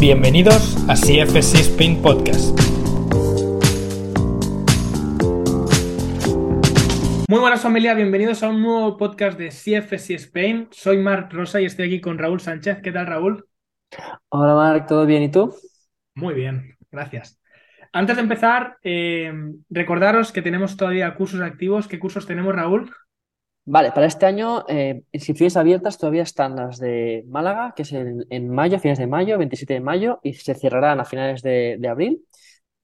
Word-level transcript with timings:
Bienvenidos 0.00 0.76
a 0.88 0.94
CFC 0.94 1.60
Spain 1.60 2.00
Podcast. 2.00 2.58
Muy 7.28 7.40
buenas 7.40 7.60
familia, 7.60 7.94
bienvenidos 7.94 8.42
a 8.42 8.48
un 8.48 8.62
nuevo 8.62 8.96
podcast 8.96 9.38
de 9.38 9.48
CFC 9.48 10.14
Spain. 10.14 10.68
Soy 10.70 10.98
Marc 10.98 11.32
Rosa 11.32 11.60
y 11.60 11.66
estoy 11.66 11.86
aquí 11.86 12.00
con 12.00 12.16
Raúl 12.16 12.40
Sánchez. 12.40 12.80
¿Qué 12.82 12.92
tal 12.92 13.06
Raúl? 13.06 13.46
Hola 14.28 14.54
Marc, 14.54 14.86
¿todo 14.86 15.04
bien? 15.04 15.22
¿Y 15.24 15.30
tú? 15.30 15.54
Muy 16.14 16.34
bien, 16.34 16.76
gracias. 16.90 17.40
Antes 17.92 18.16
de 18.16 18.22
empezar, 18.22 18.78
eh, 18.82 19.32
recordaros 19.70 20.32
que 20.32 20.42
tenemos 20.42 20.76
todavía 20.76 21.14
cursos 21.14 21.40
activos. 21.40 21.88
¿Qué 21.88 21.98
cursos 21.98 22.26
tenemos, 22.26 22.54
Raúl? 22.54 22.90
Vale, 23.70 23.92
para 23.92 24.06
este 24.06 24.24
año, 24.24 24.64
eh, 24.66 25.02
inscripciones 25.12 25.58
abiertas 25.58 25.98
todavía 25.98 26.22
están 26.22 26.56
las 26.56 26.78
de 26.78 27.24
Málaga, 27.28 27.74
que 27.76 27.82
es 27.82 27.92
en, 27.92 28.24
en 28.30 28.48
mayo, 28.48 28.78
fines 28.78 28.96
de 28.96 29.06
mayo, 29.06 29.36
27 29.36 29.74
de 29.74 29.80
mayo, 29.80 30.20
y 30.22 30.32
se 30.32 30.54
cerrarán 30.54 31.00
a 31.00 31.04
finales 31.04 31.42
de, 31.42 31.78
abril. 31.86 32.24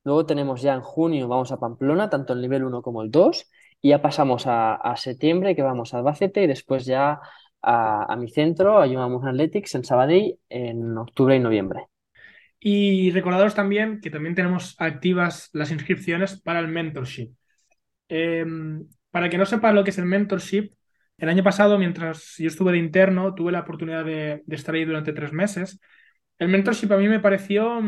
Luego 0.04 0.26
tenemos 0.26 0.60
ya 0.60 0.74
en 0.74 0.82
junio, 0.82 1.26
vamos 1.26 1.52
a 1.52 1.58
Pamplona, 1.58 2.10
tanto 2.10 2.34
el 2.34 2.42
nivel 2.42 2.64
1 2.64 2.82
como 2.82 3.00
el 3.00 3.10
2, 3.10 3.50
y 3.80 3.90
ya 3.90 4.02
pasamos 4.02 4.44
a, 4.46 4.94
septiembre, 4.98 5.56
que 5.56 5.62
vamos 5.62 5.94
a 5.94 5.98
Albacete, 5.98 6.42
y 6.42 6.46
después 6.46 6.84
ya 6.84 7.18
a, 7.62 8.16
mi 8.18 8.28
centro, 8.28 8.78
a 8.78 8.86
Jumamos 8.86 9.24
Athletics, 9.24 9.74
en 9.76 9.84
Sabadell, 9.84 10.38
en 10.50 10.98
octubre 10.98 11.34
y 11.34 11.40
noviembre. 11.40 11.86
Y 12.60 13.10
recordaros 13.10 13.54
también 13.54 14.02
que 14.02 14.10
también 14.10 14.34
tenemos 14.34 14.76
activas 14.78 15.48
las 15.54 15.70
inscripciones 15.70 16.38
para 16.42 16.60
el 16.60 16.68
mentorship. 16.68 17.32
Eh, 18.10 18.44
para 19.14 19.30
que 19.30 19.38
no 19.38 19.46
sepa 19.46 19.70
lo 19.70 19.84
que 19.84 19.90
es 19.90 19.98
el 19.98 20.06
mentorship, 20.06 20.72
el 21.18 21.28
año 21.28 21.42
pasado, 21.42 21.78
mientras 21.78 22.34
yo 22.38 22.48
estuve 22.48 22.72
de 22.72 22.78
interno, 22.78 23.34
tuve 23.34 23.52
la 23.52 23.60
oportunidad 23.60 24.04
de, 24.04 24.42
estar 24.48 24.74
ahí 24.74 24.84
durante 24.84 25.12
tres 25.12 25.32
meses. 25.32 25.80
El 26.38 26.48
mentorship 26.48 26.90
a 26.92 26.96
mí 26.96 27.08
me 27.08 27.20
pareció 27.20 27.80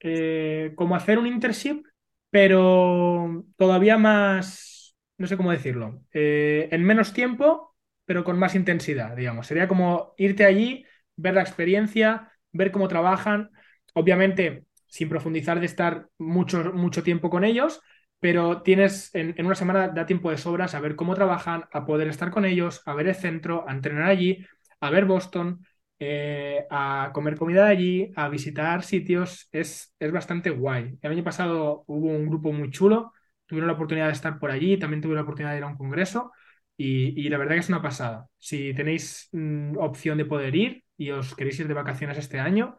eh, 0.00 0.72
como 0.76 0.96
hacer 0.96 1.18
un 1.18 1.26
internship, 1.26 1.84
pero 2.30 3.44
todavía 3.56 3.98
más, 3.98 4.96
no 5.16 5.26
sé 5.26 5.36
cómo 5.36 5.52
decirlo, 5.52 6.02
eh, 6.12 6.68
en 6.72 6.84
menos 6.84 7.12
tiempo, 7.12 7.76
pero 8.04 8.24
con 8.24 8.38
más 8.38 8.54
intensidad, 8.54 9.16
digamos. 9.16 9.46
Sería 9.46 9.68
como 9.68 10.14
irte 10.16 10.44
allí, 10.44 10.84
ver 11.16 11.34
la 11.34 11.42
experiencia, 11.42 12.32
ver 12.52 12.72
cómo 12.72 12.88
trabajan, 12.88 13.50
obviamente 13.94 14.64
sin 14.86 15.08
profundizar 15.08 15.60
de 15.60 15.66
estar 15.66 16.08
mucho, 16.18 16.72
mucho 16.72 17.02
tiempo 17.02 17.30
con 17.30 17.44
ellos, 17.44 17.82
pero 18.20 18.62
tienes 18.62 19.14
en, 19.14 19.34
una 19.44 19.54
semana 19.54 19.88
da 19.88 20.06
tiempo 20.06 20.30
de 20.30 20.38
sobra 20.38 20.66
a 20.66 20.68
saber 20.68 20.96
cómo 20.96 21.14
trabajan, 21.14 21.64
a 21.72 21.86
poder 21.86 22.08
estar 22.08 22.30
con 22.30 22.44
ellos, 22.44 22.82
a 22.86 22.94
ver 22.94 23.08
el 23.08 23.14
centro, 23.14 23.64
a 23.68 23.72
entrenar 23.72 24.04
allí, 24.10 24.44
a 24.80 24.90
ver 24.90 25.04
Boston, 25.04 25.64
eh, 25.98 26.66
a 26.70 27.10
comer 27.12 27.36
comida 27.36 27.66
allí, 27.66 28.12
a 28.16 28.28
visitar 28.28 28.82
sitios. 28.82 29.48
Es, 29.52 29.94
es 29.98 30.12
bastante 30.12 30.50
guay. 30.50 30.98
El 31.02 31.12
año 31.12 31.24
pasado 31.24 31.84
hubo 31.86 32.08
un 32.08 32.26
grupo 32.28 32.52
muy 32.52 32.70
chulo, 32.70 33.12
tuvieron 33.46 33.68
la 33.68 33.74
oportunidad 33.74 34.06
de 34.06 34.12
estar 34.12 34.38
por 34.38 34.50
allí, 34.50 34.78
también 34.78 35.00
tuve 35.02 35.14
la 35.14 35.22
oportunidad 35.22 35.52
de 35.52 35.58
ir 35.58 35.64
a 35.64 35.68
un 35.68 35.76
congreso 35.76 36.32
y, 36.76 37.20
y 37.20 37.28
la 37.28 37.38
verdad 37.38 37.54
que 37.54 37.60
es 37.60 37.68
una 37.68 37.82
pasada. 37.82 38.26
Si 38.38 38.74
tenéis 38.74 39.28
mmm, 39.32 39.76
opción 39.78 40.18
de 40.18 40.24
poder 40.24 40.54
ir 40.56 40.84
y 40.96 41.10
os 41.10 41.34
queréis 41.34 41.58
ir 41.60 41.68
de 41.68 41.74
vacaciones 41.74 42.18
este 42.18 42.38
año, 42.40 42.76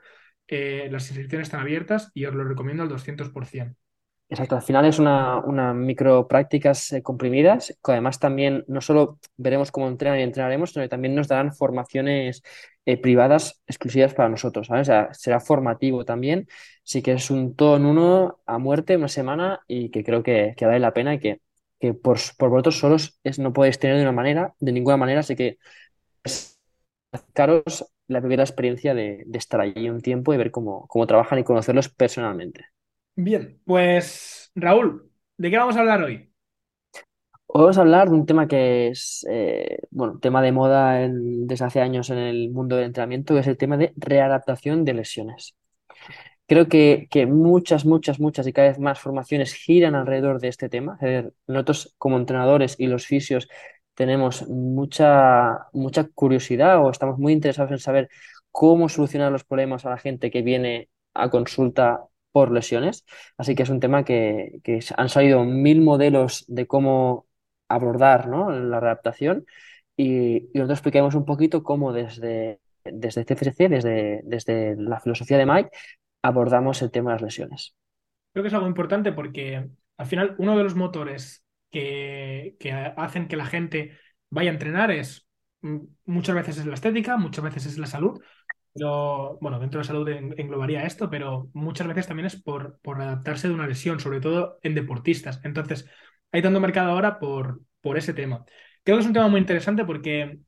eh, 0.48 0.90
las 0.92 1.08
inscripciones 1.10 1.48
están 1.48 1.62
abiertas 1.62 2.12
y 2.14 2.26
os 2.26 2.34
lo 2.36 2.44
recomiendo 2.44 2.84
al 2.84 2.90
200%. 2.90 3.76
Exacto, 4.32 4.56
al 4.56 4.62
final 4.62 4.86
es 4.86 5.00
una, 5.00 5.74
micro 5.74 6.28
prácticas 6.28 6.94
eh, 6.94 7.02
comprimidas, 7.02 7.76
que 7.84 7.92
además 7.94 8.20
también 8.20 8.64
no 8.68 8.80
solo 8.80 9.20
veremos 9.38 9.72
cómo 9.72 9.88
entrenan 9.88 10.20
y 10.20 10.24
entrenaremos, 10.24 10.72
sino 10.72 10.86
que 10.86 10.90
también 10.90 11.16
nos 11.16 11.28
darán 11.28 11.52
formaciones 11.52 12.44
eh, 12.86 12.98
privadas 13.02 13.60
exclusivas 13.66 14.14
para 14.14 14.30
nosotros. 14.30 14.70
O 14.70 14.84
sea, 14.86 15.12
será 15.16 15.40
formativo 15.40 16.06
también, 16.06 16.48
sí 16.84 17.02
que 17.02 17.14
es 17.14 17.32
un 17.32 17.56
todo 17.56 17.78
en 17.78 17.86
uno 17.88 18.40
a 18.46 18.60
muerte, 18.60 18.98
una 18.98 19.08
semana, 19.08 19.62
y 19.68 19.90
que 19.90 20.04
creo 20.04 20.22
que, 20.22 20.54
vale 20.62 20.80
la 20.80 20.94
pena 20.94 21.16
y 21.16 21.20
que, 21.20 21.42
por, 21.96 22.20
vosotros 22.38 22.78
solos 22.78 23.20
es, 23.24 23.40
no 23.40 23.52
podéis 23.52 23.80
tener 23.80 23.98
de 23.98 24.04
una 24.04 24.12
manera, 24.12 24.54
de 24.60 24.72
ninguna 24.72 24.98
manera, 24.98 25.22
así 25.22 25.36
que 25.36 25.58
acercaros 27.12 27.86
la 28.08 28.20
primera 28.20 28.44
experiencia 28.44 28.94
de, 28.96 29.26
estar 29.34 29.62
allí 29.62 29.90
un 29.90 30.02
tiempo 30.02 30.34
y 30.34 30.38
ver 30.38 30.52
cómo 30.52 30.88
trabajan 31.08 31.40
y 31.40 31.44
conocerlos 31.44 31.90
personalmente. 31.90 32.66
Bien, 33.22 33.60
pues 33.66 34.50
Raúl, 34.56 35.12
¿de 35.36 35.52
qué 35.52 35.58
vamos 35.58 35.76
a 35.76 35.82
hablar 35.82 36.02
hoy? 36.04 36.32
Hoy 37.48 37.62
vamos 37.64 37.78
a 37.78 37.82
hablar 37.82 38.08
de 38.08 38.16
un 38.16 38.26
tema 38.26 38.48
que 38.48 38.88
es, 38.88 39.28
eh, 39.30 39.80
bueno, 39.92 40.20
tema 40.20 40.42
de 40.42 40.54
moda 40.54 41.06
desde 41.10 41.66
hace 41.66 41.82
años 41.82 42.10
en 42.12 42.18
el 42.18 42.50
mundo 42.50 42.78
del 42.78 42.86
entrenamiento, 42.86 43.34
que 43.34 43.42
es 43.42 43.48
el 43.48 43.58
tema 43.58 43.76
de 43.76 43.92
readaptación 43.98 44.86
de 44.86 44.94
lesiones. 44.94 45.58
Creo 46.48 46.70
que, 46.70 47.10
que 47.12 47.26
muchas, 47.26 47.84
muchas, 47.84 48.22
muchas 48.22 48.48
y 48.48 48.54
cada 48.54 48.70
vez 48.70 48.80
más 48.80 49.02
formaciones 49.02 49.54
giran 49.54 49.96
alrededor 49.96 50.40
de 50.40 50.48
este 50.48 50.70
tema. 50.70 50.98
Nosotros 51.46 51.94
como 51.98 52.16
entrenadores 52.16 52.76
y 52.80 52.88
los 52.88 53.06
fisios 53.06 53.50
tenemos 53.96 54.48
mucha, 54.48 55.68
mucha 55.74 56.06
curiosidad 56.06 56.82
o 56.82 56.90
estamos 56.90 57.20
muy 57.20 57.34
interesados 57.34 57.72
en 57.72 57.80
saber 57.80 58.10
cómo 58.50 58.88
solucionar 58.88 59.30
los 59.30 59.44
problemas 59.44 59.86
a 59.86 59.90
la 59.90 59.98
gente 59.98 60.32
que 60.32 60.42
viene 60.42 60.88
a 61.14 61.30
consulta 61.30 62.06
por 62.40 62.52
lesiones. 62.52 63.06
Así 63.38 63.54
que 63.54 63.64
es 63.64 63.70
un 63.70 63.82
tema 63.82 64.06
que, 64.06 64.62
han 64.96 65.10
salido 65.10 65.44
mil 65.44 65.82
modelos 65.82 66.46
de 66.48 66.68
cómo 66.68 67.28
abordar 67.68 68.30
¿no? 68.30 68.50
la 68.50 68.80
readaptación 68.80 69.46
y, 69.98 70.38
y, 70.38 70.52
nosotros 70.54 70.78
explicaremos 70.78 71.16
un 71.16 71.26
poquito 71.26 71.64
cómo 71.64 71.92
desde, 71.92 72.62
desde 72.86 73.26
CFSC, 73.26 73.68
desde, 73.68 74.22
desde 74.24 74.78
la 74.78 75.02
filosofía 75.02 75.38
de 75.38 75.46
Mike, 75.46 75.70
abordamos 76.22 76.82
el 76.82 76.92
tema 76.92 77.10
de 77.10 77.16
las 77.16 77.24
lesiones. 77.24 77.76
Creo 78.32 78.44
que 78.44 78.48
es 78.48 78.54
algo 78.54 78.68
importante 78.68 79.12
porque 79.12 79.68
al 79.98 80.06
final 80.06 80.36
uno 80.38 80.58
de 80.58 80.64
los 80.64 80.76
motores 80.76 81.44
que, 81.70 82.56
que 82.58 82.72
hacen 82.72 83.28
que 83.28 83.36
la 83.36 83.48
gente 83.48 83.98
vaya 84.30 84.52
a 84.52 84.54
entrenar 84.54 84.92
es 84.92 85.28
muchas 86.06 86.36
veces 86.36 86.60
es 86.60 86.66
la 86.66 86.76
estética, 86.76 87.18
muchas 87.18 87.44
veces 87.44 87.66
es 87.66 87.78
la 87.78 87.88
salud, 87.88 88.22
pero, 88.80 89.38
bueno, 89.42 89.60
dentro 89.60 89.80
de 89.80 89.86
salud 89.88 90.08
englobaría 90.10 90.86
esto, 90.86 91.10
pero 91.10 91.50
muchas 91.54 91.88
veces 91.88 92.08
también 92.08 92.28
es 92.28 92.42
por, 92.42 92.80
por 92.82 93.02
adaptarse 93.02 93.48
de 93.48 93.54
una 93.54 93.68
lesión, 93.68 94.00
sobre 94.00 94.22
todo 94.22 94.60
en 94.64 94.76
deportistas. 94.76 95.42
Entonces, 95.44 95.86
hay 96.32 96.42
tanto 96.42 96.60
mercado 96.60 96.92
ahora 96.92 97.20
por, 97.20 97.62
por 97.82 97.98
ese 97.98 98.14
tema. 98.14 98.46
Creo 98.84 98.98
que 98.98 99.02
es 99.02 99.08
un 99.08 99.14
tema 99.14 99.28
muy 99.28 99.40
interesante 99.42 99.86
porque 99.86 100.40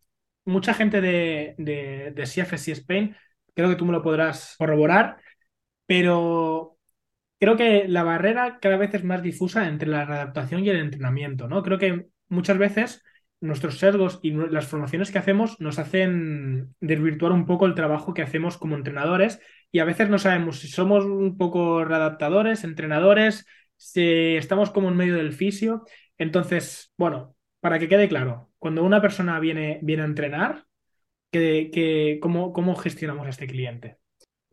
mucha 0.46 0.74
gente 0.74 1.02
de, 1.02 1.56
de, 1.58 2.12
de 2.16 2.26
CFC 2.26 2.72
Spain, 2.74 3.16
creo 3.54 3.70
que 3.70 3.76
tú 3.76 3.86
me 3.86 3.92
lo 3.94 4.02
podrás 4.04 4.56
corroborar, 4.58 5.18
pero 5.86 6.78
creo 7.40 7.58
que 7.58 7.88
la 7.88 8.04
barrera 8.04 8.60
cada 8.62 8.78
vez 8.78 8.94
es 8.94 9.04
más 9.04 9.24
difusa 9.24 9.68
entre 9.68 9.90
la 9.90 10.06
readaptación 10.06 10.64
y 10.66 10.70
el 10.70 10.78
entrenamiento, 10.80 11.48
¿no? 11.48 11.64
Creo 11.64 11.78
que 11.80 12.08
muchas 12.30 12.58
veces 12.58 13.04
nuestros 13.42 13.80
sesgos 13.80 14.20
y 14.22 14.32
las 14.32 14.68
formaciones 14.68 15.12
que 15.12 15.18
hacemos 15.18 15.60
nos 15.60 15.80
hacen 15.80 16.76
desvirtuar 16.80 17.32
un 17.32 17.46
poco 17.46 17.66
el 17.66 17.76
trabajo 17.76 18.14
que 18.14 18.22
hacemos 18.22 18.58
como 18.58 18.76
entrenadores 18.76 19.40
y 19.72 19.80
a 19.80 19.86
veces 19.86 20.10
no 20.10 20.20
sabemos 20.20 20.60
si 20.60 20.68
somos 20.68 21.04
un 21.06 21.38
poco 21.38 21.84
readaptadores, 21.84 22.64
entrenadores, 22.64 23.46
si 23.78 24.36
estamos 24.36 24.70
como 24.70 24.90
en 24.90 24.98
medio 24.98 25.16
del 25.16 25.34
fisio. 25.34 25.84
Entonces, 26.18 26.94
bueno, 26.98 27.36
para 27.60 27.80
que 27.80 27.90
quede 27.90 28.08
claro, 28.08 28.52
cuando 28.60 28.84
una 28.84 29.02
persona 29.02 29.40
viene, 29.40 29.80
viene 29.82 30.04
a 30.04 30.06
entrenar, 30.06 30.66
¿qué, 31.32 31.72
qué, 31.74 32.20
cómo, 32.22 32.54
¿cómo 32.54 32.76
gestionamos 32.76 33.26
a 33.26 33.32
este 33.32 33.48
cliente? 33.48 33.98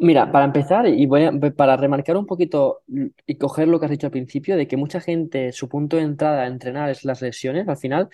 Mira, 0.01 0.31
para 0.31 0.45
empezar, 0.45 0.87
y 0.87 1.09
para 1.57 1.77
remarcar 1.77 2.17
un 2.17 2.25
poquito 2.25 2.83
y 3.27 3.35
coger 3.37 3.67
lo 3.67 3.81
que 3.81 3.87
has 3.87 3.91
dicho 3.91 4.07
al 4.07 4.13
principio, 4.13 4.57
de 4.57 4.69
que 4.69 4.77
mucha 4.77 5.01
gente, 5.01 5.51
su 5.51 5.69
punto 5.69 5.97
de 5.97 6.05
entrada 6.05 6.43
a 6.43 6.47
entrenar 6.47 6.89
es 6.89 7.05
las 7.05 7.21
lesiones, 7.21 7.67
al 7.67 7.77
final 7.77 8.09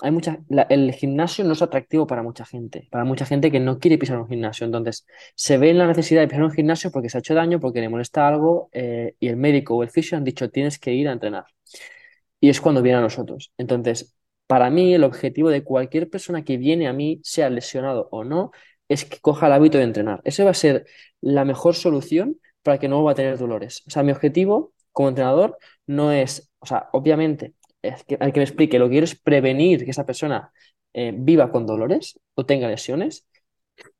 hay 0.00 0.10
mucha, 0.12 0.38
el 0.68 0.92
gimnasio 0.92 1.44
no 1.44 1.52
es 1.54 1.62
atractivo 1.62 2.06
para 2.06 2.22
mucha 2.22 2.44
gente, 2.44 2.88
para 2.90 3.04
mucha 3.04 3.26
gente 3.26 3.50
que 3.50 3.60
no 3.60 3.78
quiere 3.78 3.98
pisar 3.98 4.18
un 4.18 4.28
gimnasio. 4.28 4.64
Entonces, 4.66 5.06
se 5.34 5.58
ve 5.58 5.70
en 5.70 5.78
la 5.78 5.86
necesidad 5.86 6.20
de 6.20 6.28
pisar 6.28 6.44
un 6.44 6.52
gimnasio 6.52 6.90
porque 6.92 7.08
se 7.08 7.18
ha 7.18 7.20
hecho 7.20 7.34
daño, 7.34 7.60
porque 7.60 7.80
le 7.80 7.88
molesta 7.88 8.28
algo 8.28 8.68
eh, 8.72 9.14
y 9.18 9.28
el 9.28 9.36
médico 9.36 9.76
o 9.76 9.82
el 9.82 9.90
fisio 9.90 10.16
han 10.16 10.24
dicho 10.24 10.50
tienes 10.50 10.78
que 10.78 10.92
ir 10.92 11.08
a 11.08 11.12
entrenar. 11.12 11.46
Y 12.40 12.48
es 12.50 12.60
cuando 12.60 12.82
viene 12.82 12.98
a 12.98 13.00
nosotros. 13.02 13.52
Entonces, 13.58 14.16
para 14.46 14.70
mí, 14.70 14.94
el 14.94 15.04
objetivo 15.04 15.50
de 15.50 15.64
cualquier 15.64 16.08
persona 16.10 16.44
que 16.44 16.56
viene 16.56 16.88
a 16.88 16.92
mí, 16.92 17.20
sea 17.24 17.50
lesionado 17.50 18.08
o 18.12 18.24
no, 18.24 18.52
es 18.88 19.04
que 19.04 19.18
coja 19.20 19.46
el 19.46 19.52
hábito 19.52 19.78
de 19.78 19.84
entrenar. 19.84 20.20
Esa 20.24 20.44
va 20.44 20.50
a 20.50 20.54
ser 20.54 20.86
la 21.20 21.44
mejor 21.44 21.74
solución 21.74 22.40
para 22.62 22.78
que 22.78 22.88
no 22.88 23.02
va 23.04 23.12
a 23.12 23.14
tener 23.14 23.38
dolores. 23.38 23.82
O 23.86 23.90
sea, 23.90 24.02
mi 24.02 24.12
objetivo 24.12 24.72
como 24.92 25.08
entrenador 25.10 25.58
no 25.86 26.12
es, 26.12 26.50
o 26.60 26.66
sea, 26.66 26.88
obviamente 26.92 27.54
es 27.82 28.04
que, 28.04 28.16
al 28.20 28.32
que 28.32 28.40
me 28.40 28.44
explique, 28.44 28.78
lo 28.78 28.86
que 28.86 28.92
quiero 28.92 29.04
es 29.04 29.18
prevenir 29.18 29.84
que 29.84 29.90
esa 29.90 30.06
persona 30.06 30.52
eh, 30.92 31.12
viva 31.16 31.50
con 31.50 31.66
dolores 31.66 32.18
o 32.34 32.46
tenga 32.46 32.68
lesiones. 32.68 33.26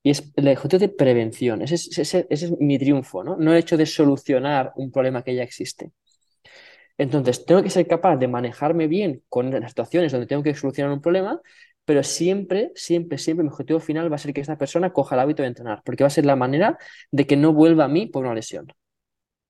Y 0.03 0.11
es 0.11 0.33
el 0.37 0.49
objetivo 0.49 0.81
de 0.81 0.89
prevención. 0.89 1.63
Ese 1.63 1.77
es, 1.77 1.99
ese, 1.99 2.27
es 2.31 2.51
mi 2.61 2.79
triunfo, 2.79 3.23
¿no? 3.23 3.37
No 3.37 3.53
el 3.53 3.59
hecho 3.59 3.77
de 3.77 3.87
solucionar 3.87 4.73
un 4.77 4.91
problema 4.91 5.23
que 5.23 5.35
ya 5.35 5.43
existe. 5.45 5.93
Entonces, 6.97 7.45
tengo 7.47 7.63
que 7.63 7.71
ser 7.71 7.87
capaz 7.87 8.17
de 8.17 8.27
manejarme 8.29 8.89
bien 8.89 9.23
con 9.29 9.51
las 9.51 9.71
situaciones 9.71 10.11
donde 10.13 10.27
tengo 10.27 10.43
que 10.43 10.55
solucionar 10.55 10.93
un 10.93 11.01
problema, 11.01 11.41
pero 11.85 12.03
siempre, 12.03 12.73
siempre, 12.75 13.19
siempre 13.19 13.45
mi 13.45 13.51
objetivo 13.51 13.81
final 13.81 14.11
va 14.11 14.17
a 14.17 14.19
ser 14.19 14.35
que 14.35 14.41
esta 14.41 14.59
persona 14.59 14.93
coja 14.93 15.15
el 15.15 15.21
hábito 15.21 15.43
de 15.43 15.49
entrenar, 15.49 15.83
porque 15.85 16.03
va 16.05 16.09
a 16.09 16.11
ser 16.11 16.27
la 16.27 16.37
manera 16.37 16.77
de 17.13 17.27
que 17.27 17.37
no 17.37 17.53
vuelva 17.53 17.85
a 17.85 17.89
mí 17.89 18.07
por 18.07 18.25
una 18.25 18.35
lesión. 18.35 18.67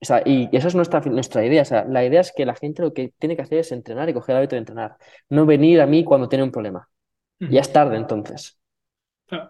O 0.01 0.05
sea, 0.05 0.23
y 0.25 0.49
esa 0.57 0.69
es 0.69 0.75
nuestra, 0.75 1.01
nuestra 1.01 1.45
idea. 1.45 1.63
O 1.63 1.65
sea, 1.65 1.85
la 1.85 2.05
idea 2.05 2.21
es 2.21 2.33
que 2.37 2.47
la 2.47 2.55
gente 2.55 2.83
lo 2.83 2.93
que 2.93 3.13
tiene 3.19 3.37
que 3.37 3.43
hacer 3.43 3.59
es 3.59 3.73
entrenar 3.73 4.09
y 4.09 4.15
coger 4.15 4.35
el 4.35 4.39
hábito 4.39 4.55
de 4.57 4.61
entrenar, 4.61 4.97
no 5.29 5.45
venir 5.45 5.81
a 5.81 5.87
mí 5.87 6.05
cuando 6.05 6.29
tiene 6.29 6.45
un 6.45 6.53
problema. 6.53 6.89
Ya 7.41 7.61
es 7.61 7.73
tarde 7.73 7.97
entonces. 7.97 8.59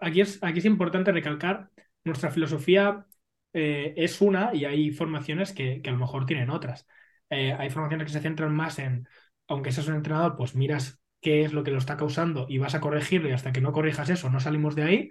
Aquí 0.01 0.21
es, 0.21 0.43
aquí 0.43 0.59
es 0.59 0.65
importante 0.65 1.13
recalcar, 1.13 1.71
nuestra 2.05 2.31
filosofía 2.31 3.07
eh, 3.53 3.95
es 3.97 4.21
una 4.21 4.51
y 4.55 4.65
hay 4.65 4.91
formaciones 4.91 5.53
que, 5.53 5.81
a 5.85 5.91
lo 5.91 5.99
mejor 5.99 6.27
tienen 6.27 6.51
otras. 6.51 6.87
Eh, 7.31 7.53
hay 7.53 7.71
formaciones 7.71 8.07
que 8.07 8.13
se 8.13 8.21
centran 8.21 8.55
más 8.55 8.79
en, 8.79 9.07
aunque 9.47 9.73
seas 9.73 9.89
un 9.89 9.95
entrenador, 9.95 10.37
pues 10.37 10.55
miras 10.55 11.01
qué 11.21 11.45
es 11.45 11.53
lo 11.53 11.65
que 11.65 11.71
lo 11.71 11.79
está 11.79 11.97
causando 11.97 12.47
y 12.49 12.59
vas 12.59 12.75
a 12.75 12.81
corregirlo 12.81 13.29
y 13.29 13.33
hasta 13.33 13.53
que 13.53 13.61
no 13.61 13.73
corrijas 13.73 14.09
eso 14.11 14.31
no 14.31 14.41
salimos 14.41 14.75
de 14.75 14.83
ahí. 14.83 15.11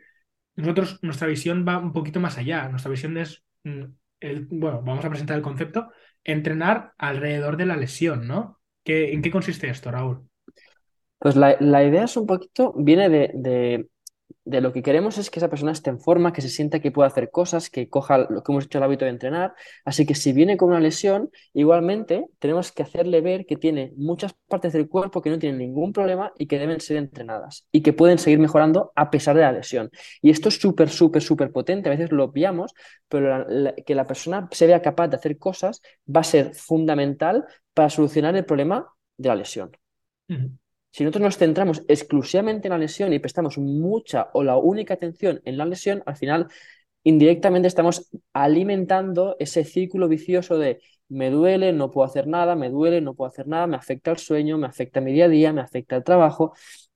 Nosotros, 0.56 1.00
nuestra 1.04 1.28
visión 1.28 1.66
va 1.68 1.78
un 1.78 1.94
poquito 1.94 2.20
más 2.20 2.38
allá. 2.38 2.68
Nuestra 2.70 2.92
visión 2.92 3.18
es, 3.18 3.44
mm, 3.64 3.84
bueno, 4.50 4.82
vamos 4.84 5.06
a 5.06 5.10
presentar 5.10 5.38
el 5.38 5.44
concepto, 5.44 5.90
entrenar 6.24 6.94
alrededor 6.98 7.58
de 7.58 7.66
la 7.66 7.78
lesión, 7.78 8.28
¿no? 8.28 8.60
¿Qué, 8.84 9.14
¿En 9.14 9.22
qué 9.22 9.32
consiste 9.32 9.70
esto, 9.70 9.92
Raúl? 9.92 10.28
Pues 11.20 11.36
la, 11.36 11.58
la 11.60 11.84
idea 11.84 12.04
es 12.06 12.16
un 12.18 12.28
poquito, 12.28 12.74
viene 12.78 13.10
de 13.10 13.32
de 13.34 13.90
lo 14.46 14.72
que 14.72 14.82
queremos 14.82 15.18
es 15.18 15.30
que 15.30 15.40
esa 15.40 15.50
persona 15.50 15.72
esté 15.72 15.90
en 15.90 16.00
forma, 16.00 16.32
que 16.32 16.42
se 16.42 16.50
sienta 16.50 16.80
que 16.80 16.92
puede 16.92 17.08
hacer 17.08 17.32
cosas, 17.32 17.70
que 17.70 17.90
coja 17.90 18.18
lo 18.18 18.44
que 18.44 18.52
hemos 18.52 18.66
hecho 18.66 18.78
el 18.78 18.84
hábito 18.84 19.06
de 19.06 19.12
entrenar. 19.12 19.54
Así 19.86 20.06
que 20.06 20.16
si 20.16 20.32
viene 20.34 20.58
con 20.58 20.70
una 20.70 20.80
lesión, 20.80 21.30
igualmente 21.54 22.28
tenemos 22.40 22.72
que 22.72 22.84
hacerle 22.84 23.22
ver 23.22 23.46
que 23.46 23.58
tiene 23.58 23.94
muchas 23.98 24.34
partes 24.48 24.74
del 24.74 24.88
cuerpo 24.88 25.22
que 25.22 25.30
no 25.30 25.40
tienen 25.40 25.60
ningún 25.60 25.92
problema 25.94 26.32
y 26.38 26.48
que 26.48 26.60
deben 26.60 26.80
ser 26.80 26.98
entrenadas 26.98 27.68
y 27.72 27.82
que 27.82 27.94
pueden 27.94 28.18
seguir 28.18 28.40
mejorando 28.40 28.92
a 28.96 29.12
pesar 29.12 29.36
de 29.36 29.42
la 29.42 29.52
lesión. 29.52 29.92
Y 30.22 30.30
esto 30.30 30.50
es 30.50 30.56
súper, 30.56 30.90
súper, 30.90 31.22
súper 31.22 31.52
potente. 31.52 31.90
A 31.90 31.92
veces 31.92 32.12
lo 32.12 32.24
obviamos, 32.26 32.74
pero 33.10 33.46
que 33.86 33.96
la 33.96 34.06
persona 34.06 34.48
se 34.52 34.68
vea 34.68 34.82
capaz 34.82 35.10
de 35.10 35.18
hacer 35.18 35.38
cosas 35.38 35.82
va 36.08 36.22
a 36.22 36.24
ser 36.24 36.54
fundamental 36.54 37.46
para 37.74 37.90
solucionar 37.90 38.36
el 38.36 38.46
problema 38.46 38.88
de 39.18 39.30
la 39.30 39.36
lesión. 39.36 39.72
Si 40.98 41.04
nosotros 41.04 41.26
nos 41.26 41.38
centramos 41.38 41.84
exclusivamente 41.88 42.68
en 42.68 42.72
la 42.72 42.80
lesión 42.80 43.14
y 43.14 43.20
prestamos 43.20 43.60
mucha 43.60 44.32
o 44.34 44.42
la 44.44 44.58
única 44.58 44.96
atención 44.96 45.40
en 45.46 45.56
la 45.56 45.64
lesión, 45.64 46.02
al 46.08 46.16
final 46.16 46.48
indirectamente 47.04 47.68
estamos 47.68 48.10
alimentando 48.34 49.36
ese 49.38 49.64
círculo 49.64 50.08
vicioso 50.08 50.58
de 50.58 50.82
me 51.08 51.30
duele, 51.30 51.72
no 51.72 51.92
puedo 51.92 52.08
hacer 52.08 52.26
nada, 52.26 52.56
me 52.56 52.72
duele, 52.72 53.00
no 53.00 53.14
puedo 53.14 53.30
hacer 53.30 53.48
nada, 53.48 53.68
me 53.68 53.76
afecta 53.76 54.10
el 54.10 54.18
sueño, 54.18 54.58
me 54.58 54.66
afecta 54.66 55.00
mi 55.00 55.14
día 55.14 55.26
a 55.26 55.30
día, 55.30 55.54
me 55.54 55.62
afecta 55.62 55.98
el 55.98 56.04
trabajo 56.04 56.54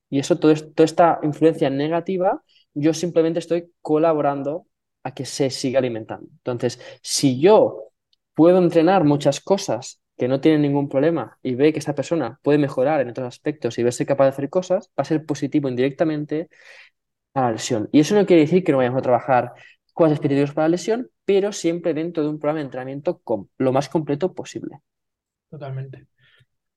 y 0.09 0.17
eso, 0.17 0.39
todo, 0.39 0.51
toda 0.55 0.85
esta 0.85 1.19
influencia 1.21 1.69
negativa, 1.69 2.41
yo 2.73 2.95
simplemente 2.95 3.37
estoy 3.37 3.71
colaborando 3.83 4.65
a 5.03 5.13
que 5.13 5.25
se 5.25 5.51
siga 5.51 5.77
alimentando. 5.77 6.27
Entonces, 6.37 6.81
si 7.03 7.39
yo 7.39 7.91
puedo 8.33 8.57
entrenar 8.57 9.03
muchas 9.03 9.39
cosas 9.41 10.00
que 10.21 10.27
no 10.27 10.39
tiene 10.39 10.59
ningún 10.59 10.87
problema 10.87 11.39
y 11.41 11.55
ve 11.55 11.73
que 11.73 11.79
esa 11.79 11.95
persona 11.95 12.39
puede 12.43 12.59
mejorar 12.59 13.01
en 13.01 13.09
otros 13.09 13.27
aspectos 13.27 13.79
y 13.79 13.83
verse 13.83 14.05
capaz 14.05 14.25
de 14.25 14.29
hacer 14.29 14.49
cosas, 14.51 14.89
va 14.89 15.01
a 15.01 15.03
ser 15.03 15.25
positivo 15.25 15.67
indirectamente 15.67 16.47
a 17.33 17.41
la 17.41 17.51
lesión. 17.53 17.89
Y 17.91 18.01
eso 18.01 18.13
no 18.13 18.27
quiere 18.27 18.43
decir 18.43 18.63
que 18.63 18.71
no 18.71 18.77
vayamos 18.77 18.99
a 18.99 19.01
trabajar 19.01 19.53
cosas 19.95 20.13
específicas 20.13 20.53
para 20.53 20.67
la 20.67 20.73
lesión, 20.73 21.09
pero 21.25 21.51
siempre 21.51 21.95
dentro 21.95 22.21
de 22.21 22.29
un 22.29 22.37
programa 22.37 22.59
de 22.59 22.65
entrenamiento 22.65 23.17
con 23.23 23.49
lo 23.57 23.71
más 23.71 23.89
completo 23.89 24.35
posible. 24.35 24.81
Totalmente. 25.49 26.05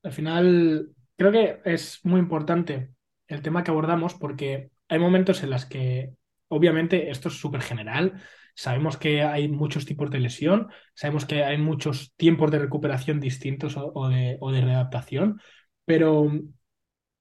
Al 0.02 0.12
final, 0.12 0.88
creo 1.14 1.30
que 1.30 1.60
es 1.66 2.00
muy 2.02 2.20
importante 2.20 2.94
el 3.28 3.42
tema 3.42 3.62
que 3.62 3.72
abordamos 3.72 4.14
porque 4.14 4.70
hay 4.88 4.98
momentos 4.98 5.42
en 5.42 5.50
los 5.50 5.66
que, 5.66 6.14
obviamente, 6.48 7.10
esto 7.10 7.28
es 7.28 7.34
súper 7.34 7.60
general, 7.60 8.22
Sabemos 8.54 8.96
que 8.96 9.22
hay 9.22 9.48
muchos 9.48 9.84
tipos 9.84 10.10
de 10.10 10.20
lesión, 10.20 10.68
sabemos 10.94 11.26
que 11.26 11.44
hay 11.44 11.58
muchos 11.58 12.14
tiempos 12.16 12.50
de 12.50 12.60
recuperación 12.60 13.20
distintos 13.20 13.76
o, 13.76 14.08
de, 14.08 14.38
readaptación, 14.60 15.40
pero 15.84 16.30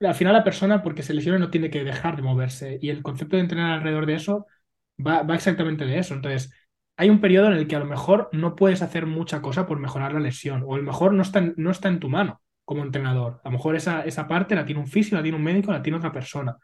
al 0.01 0.15
final 0.15 0.33
la 0.33 0.44
persona, 0.44 0.83
porque 0.83 1.03
se 1.03 1.13
lesiona, 1.13 1.39
no 1.39 1.50
tiene 1.50 1.69
que 1.69 1.83
dejar 1.83 2.15
de 2.15 2.21
moverse 2.21 2.77
y 2.81 2.89
el 2.89 3.01
concepto 3.01 3.35
de 3.35 3.44
entrenar 3.44 3.71
alrededor 3.71 4.06
de 4.06 4.15
eso 4.15 4.45
va, 5.00 5.25
exactamente 5.33 5.85
de 5.85 6.00
eso. 6.00 6.13
Entonces, 6.13 6.51
hay 6.97 7.09
un 7.09 7.21
periodo 7.21 7.47
en 7.47 7.53
el 7.53 7.68
que 7.68 7.75
a 7.75 7.79
lo 7.79 7.86
mejor 7.86 8.29
no 8.31 8.56
puedes 8.56 8.81
hacer 8.81 9.06
mucha 9.06 9.41
cosa 9.41 9.65
por 9.65 9.79
mejorar 9.79 10.13
la 10.13 10.19
lesión 10.19 10.63
o 10.65 10.75
a 10.75 10.77
lo 10.77 10.83
mejor 10.83 11.13
no 11.13 11.24
está, 11.24 11.41
no 11.57 11.71
está 11.71 11.89
en 11.89 12.00
tu 12.00 12.09
mano 12.09 12.41
como 12.65 12.83
entrenador. 12.83 13.41
A 13.44 13.50
lo 13.50 13.53
mejor 13.53 13.75
esa, 13.75 14.03
esa 14.06 14.27
parte 14.27 14.56
la 14.56 14.65
tiene 14.65 14.81
un 14.81 14.88
físico, 14.88 15.15
la 15.15 15.24
tiene 15.24 15.38
un 15.38 15.44
médico, 15.44 15.71
la 15.71 15.81
tiene 15.81 15.97
otra 15.97 16.12
persona. 16.12 16.57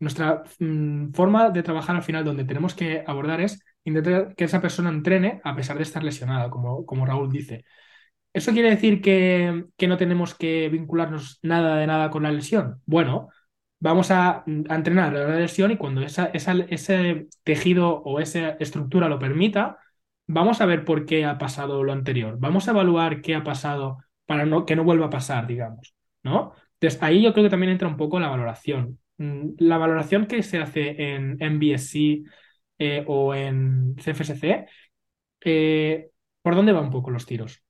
Nuestra 0.00 0.42
mm, 0.58 1.12
forma 1.12 1.50
de 1.50 1.62
trabajar 1.62 1.96
al 1.96 2.02
final 2.02 2.24
donde 2.24 2.44
tenemos 2.44 2.74
que 2.74 3.04
abordar 3.06 3.40
es 3.40 3.62
intentar 3.88 4.34
que 4.34 4.44
esa 4.44 4.60
persona 4.60 4.90
entrene 4.90 5.40
a 5.44 5.56
pesar 5.56 5.76
de 5.76 5.82
estar 5.84 6.04
lesionada, 6.04 6.50
como, 6.50 6.86
como 6.86 7.06
Raúl 7.06 7.30
dice. 7.32 7.64
¿Eso 8.32 8.52
quiere 8.52 8.70
decir 8.70 9.00
que, 9.00 9.64
no 9.88 9.96
tenemos 9.96 10.34
que 10.34 10.68
vincularnos 10.68 11.40
nada 11.42 11.76
de 11.76 11.86
nada 11.86 12.10
con 12.10 12.22
la 12.22 12.32
lesión? 12.32 12.82
Bueno, 12.86 13.28
vamos 13.80 14.10
a, 14.10 14.44
entrenar 14.46 15.12
la 15.12 15.36
lesión 15.36 15.70
y 15.72 15.76
cuando 15.76 16.02
esa, 16.02 16.26
ese 16.26 17.28
tejido 17.42 18.02
o 18.02 18.20
esa 18.20 18.50
estructura 18.60 19.08
lo 19.08 19.18
permita, 19.18 19.78
vamos 20.26 20.60
a 20.60 20.66
ver 20.66 20.84
por 20.84 21.04
qué 21.06 21.24
ha 21.24 21.38
pasado 21.38 21.82
lo 21.82 21.92
anterior. 21.92 22.36
Vamos 22.38 22.68
a 22.68 22.72
evaluar 22.72 23.22
qué 23.22 23.34
ha 23.34 23.44
pasado 23.44 23.98
para 24.26 24.46
no, 24.46 24.66
que 24.66 24.76
no 24.76 24.84
vuelva 24.84 25.06
a 25.06 25.10
pasar, 25.10 25.46
digamos. 25.46 25.94
¿no? 26.22 26.52
Entonces, 26.74 27.02
ahí 27.02 27.22
yo 27.22 27.32
creo 27.32 27.44
que 27.44 27.50
también 27.50 27.72
entra 27.72 27.88
un 27.88 27.96
poco 27.96 28.20
la 28.20 28.28
valoración. 28.28 28.98
Mm, 29.16 29.54
la 29.58 29.78
valoración 29.78 30.26
que 30.26 30.42
se 30.42 30.58
hace 30.58 31.14
en 31.14 31.38
MBSC 31.40 32.24
eh, 32.78 33.04
o 33.06 33.34
en 33.34 33.96
CFSC, 33.96 34.66
eh, 35.44 36.10
¿por 36.42 36.54
dónde 36.54 36.72
van 36.72 36.84
un 36.84 36.90
poco 36.90 37.10
los 37.10 37.26
tiros? 37.26 37.62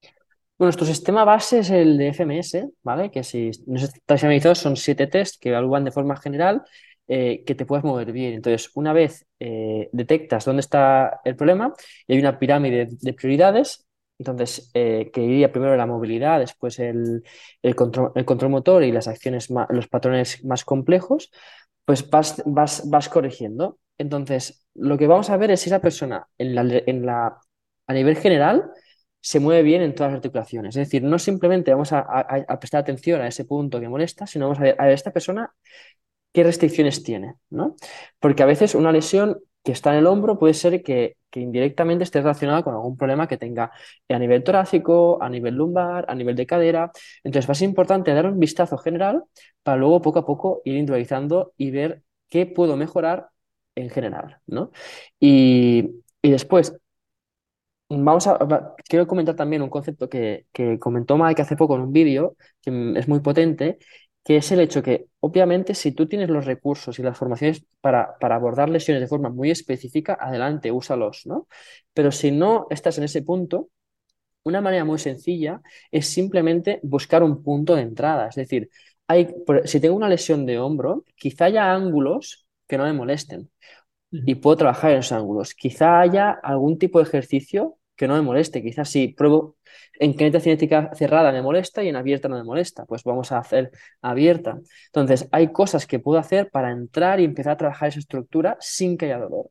Bueno, 0.00 0.68
nuestro 0.68 0.86
sistema 0.86 1.24
base 1.24 1.58
es 1.58 1.70
el 1.70 1.98
de 1.98 2.08
FMS, 2.08 2.68
¿vale? 2.82 3.10
Que 3.10 3.22
si 3.24 3.50
no 3.66 3.76
estáis 3.76 4.20
familiarizados, 4.20 4.58
son 4.58 4.76
siete 4.76 5.06
tests 5.06 5.38
que 5.38 5.50
evalúan 5.50 5.84
de 5.84 5.90
forma 5.90 6.16
general 6.16 6.62
eh, 7.08 7.42
que 7.44 7.54
te 7.54 7.66
puedas 7.66 7.84
mover 7.84 8.12
bien. 8.12 8.34
Entonces, 8.34 8.70
una 8.74 8.92
vez 8.92 9.26
detectas 9.38 10.46
dónde 10.46 10.60
está 10.60 11.20
el 11.24 11.36
problema 11.36 11.74
y 12.06 12.14
hay 12.14 12.20
una 12.20 12.38
pirámide 12.38 12.88
de 12.90 13.12
prioridades, 13.12 13.86
entonces, 14.18 14.70
que 14.72 15.10
iría 15.14 15.52
primero 15.52 15.76
la 15.76 15.84
movilidad, 15.84 16.40
después 16.40 16.78
el, 16.78 17.22
control, 17.74 18.12
el 18.14 18.24
control 18.24 18.50
motor 18.50 18.82
y 18.82 18.92
las 18.92 19.08
acciones, 19.08 19.50
los 19.68 19.88
patrones 19.88 20.42
más 20.42 20.64
complejos, 20.64 21.30
pues 21.86 22.10
vas, 22.10 22.42
vas, 22.44 22.90
vas 22.90 23.08
corrigiendo. 23.08 23.78
Entonces, 23.96 24.66
lo 24.74 24.98
que 24.98 25.06
vamos 25.06 25.30
a 25.30 25.38
ver 25.38 25.50
es 25.50 25.60
si 25.60 25.70
esa 25.70 25.80
persona 25.80 26.28
en 26.36 26.54
la, 26.54 26.82
en 26.86 27.06
la, 27.06 27.40
a 27.86 27.92
nivel 27.94 28.16
general 28.16 28.70
se 29.20 29.40
mueve 29.40 29.62
bien 29.62 29.82
en 29.82 29.94
todas 29.94 30.12
las 30.12 30.18
articulaciones. 30.18 30.76
Es 30.76 30.86
decir, 30.88 31.02
no 31.02 31.18
simplemente 31.18 31.70
vamos 31.72 31.92
a, 31.92 32.04
prestar 32.60 32.82
atención 32.82 33.22
a 33.22 33.28
ese 33.28 33.44
punto 33.44 33.80
que 33.80 33.88
molesta, 33.88 34.26
sino 34.26 34.46
vamos 34.46 34.58
a 34.58 34.64
ver 34.64 34.76
a 34.78 34.92
esta 34.92 35.12
persona 35.12 35.52
qué 36.32 36.44
restricciones 36.44 37.02
tiene, 37.02 37.36
¿no? 37.50 37.76
Porque 38.20 38.42
a 38.42 38.46
veces 38.46 38.74
una 38.74 38.92
lesión 38.92 39.40
que 39.66 39.72
está 39.72 39.90
en 39.92 39.98
el 39.98 40.06
hombro 40.06 40.38
puede 40.38 40.54
ser 40.54 40.80
que, 40.84 41.16
que 41.28 41.40
indirectamente 41.40 42.04
esté 42.04 42.20
relacionada 42.20 42.62
con 42.62 42.72
algún 42.72 42.96
problema 42.96 43.26
que 43.26 43.36
tenga 43.36 43.72
a 44.08 44.18
nivel 44.18 44.44
torácico, 44.44 45.20
a 45.20 45.28
nivel 45.28 45.56
lumbar, 45.56 46.04
a 46.08 46.14
nivel 46.14 46.36
de 46.36 46.46
cadera. 46.46 46.92
Entonces 47.24 47.48
va 47.50 47.52
a 47.52 47.54
ser 47.56 47.68
importante 47.68 48.14
dar 48.14 48.26
un 48.26 48.38
vistazo 48.38 48.78
general 48.78 49.24
para 49.64 49.76
luego 49.76 50.00
poco 50.02 50.20
a 50.20 50.26
poco 50.26 50.62
ir 50.64 50.76
individualizando 50.76 51.52
y 51.56 51.72
ver 51.72 52.04
qué 52.28 52.46
puedo 52.46 52.76
mejorar 52.76 53.30
en 53.74 53.90
general, 53.90 54.38
¿no? 54.46 54.70
Y, 55.18 56.02
después, 56.22 56.72
vamos 57.88 58.26
a, 58.28 58.38
quiero 58.88 59.06
comentar 59.08 59.34
también 59.36 59.62
un 59.62 59.70
concepto 59.70 60.08
que, 60.08 60.46
comentó 60.80 61.16
Mike 61.18 61.42
hace 61.42 61.56
poco 61.56 61.74
en 61.74 61.82
un 61.82 61.92
vídeo, 61.92 62.36
que 62.62 62.92
es 62.96 63.08
muy 63.08 63.20
potente, 63.20 63.78
que 64.26 64.38
es 64.38 64.50
el 64.50 64.58
hecho 64.58 64.82
que, 64.82 65.06
obviamente, 65.20 65.72
si 65.72 65.92
tú 65.92 66.08
tienes 66.08 66.28
los 66.30 66.46
recursos 66.46 66.98
y 66.98 67.02
las 67.02 67.16
formaciones 67.16 67.64
para, 67.80 68.18
para 68.18 68.34
abordar 68.34 68.68
lesiones 68.68 69.00
de 69.00 69.06
forma 69.06 69.30
muy 69.30 69.52
específica, 69.52 70.18
adelante, 70.20 70.72
úsalos, 70.72 71.26
¿no? 71.26 71.46
Pero 71.94 72.10
si 72.10 72.32
no 72.32 72.66
estás 72.70 72.98
en 72.98 73.04
ese 73.04 73.22
punto, 73.22 73.70
una 74.42 74.60
manera 74.60 74.84
muy 74.84 74.98
sencilla 74.98 75.62
es 75.92 76.08
simplemente 76.08 76.80
buscar 76.82 77.22
un 77.22 77.44
punto 77.44 77.76
de 77.76 77.82
entrada. 77.82 78.26
Es 78.28 78.34
decir, 78.34 78.68
hay, 79.06 79.28
si 79.64 79.78
tengo 79.78 79.94
una 79.94 80.08
lesión 80.08 80.44
de 80.44 80.58
hombro, 80.58 81.04
quizá 81.14 81.44
haya 81.44 81.72
ángulos 81.72 82.48
que 82.66 82.78
no 82.78 82.84
me 82.84 82.92
molesten. 82.94 83.48
Y 84.10 84.36
puedo 84.36 84.56
trabajar 84.56 84.90
en 84.90 84.98
esos 84.98 85.12
ángulos. 85.12 85.54
Quizá 85.54 86.00
haya 86.00 86.30
algún 86.30 86.78
tipo 86.78 86.98
de 86.98 87.04
ejercicio 87.04 87.78
que 87.96 88.06
no 88.08 88.14
me 88.14 88.22
moleste. 88.22 88.62
Quizás 88.62 88.88
si 88.88 89.08
pruebo 89.08 89.56
en 89.98 90.14
kineta 90.14 90.40
cinética 90.40 90.90
cerrada 90.94 91.32
me 91.32 91.42
molesta 91.42 91.82
y 91.82 91.88
en 91.88 91.96
abierta 91.96 92.28
no 92.28 92.36
me 92.36 92.44
molesta, 92.44 92.84
pues 92.84 93.02
vamos 93.04 93.32
a 93.32 93.38
hacer 93.38 93.70
abierta. 94.02 94.58
Entonces, 94.86 95.28
hay 95.32 95.52
cosas 95.52 95.86
que 95.86 95.98
puedo 95.98 96.18
hacer 96.18 96.50
para 96.50 96.70
entrar 96.70 97.20
y 97.20 97.24
empezar 97.24 97.54
a 97.54 97.56
trabajar 97.56 97.88
esa 97.88 97.98
estructura 98.00 98.56
sin 98.60 98.96
que 98.96 99.06
haya 99.06 99.18
dolor. 99.18 99.50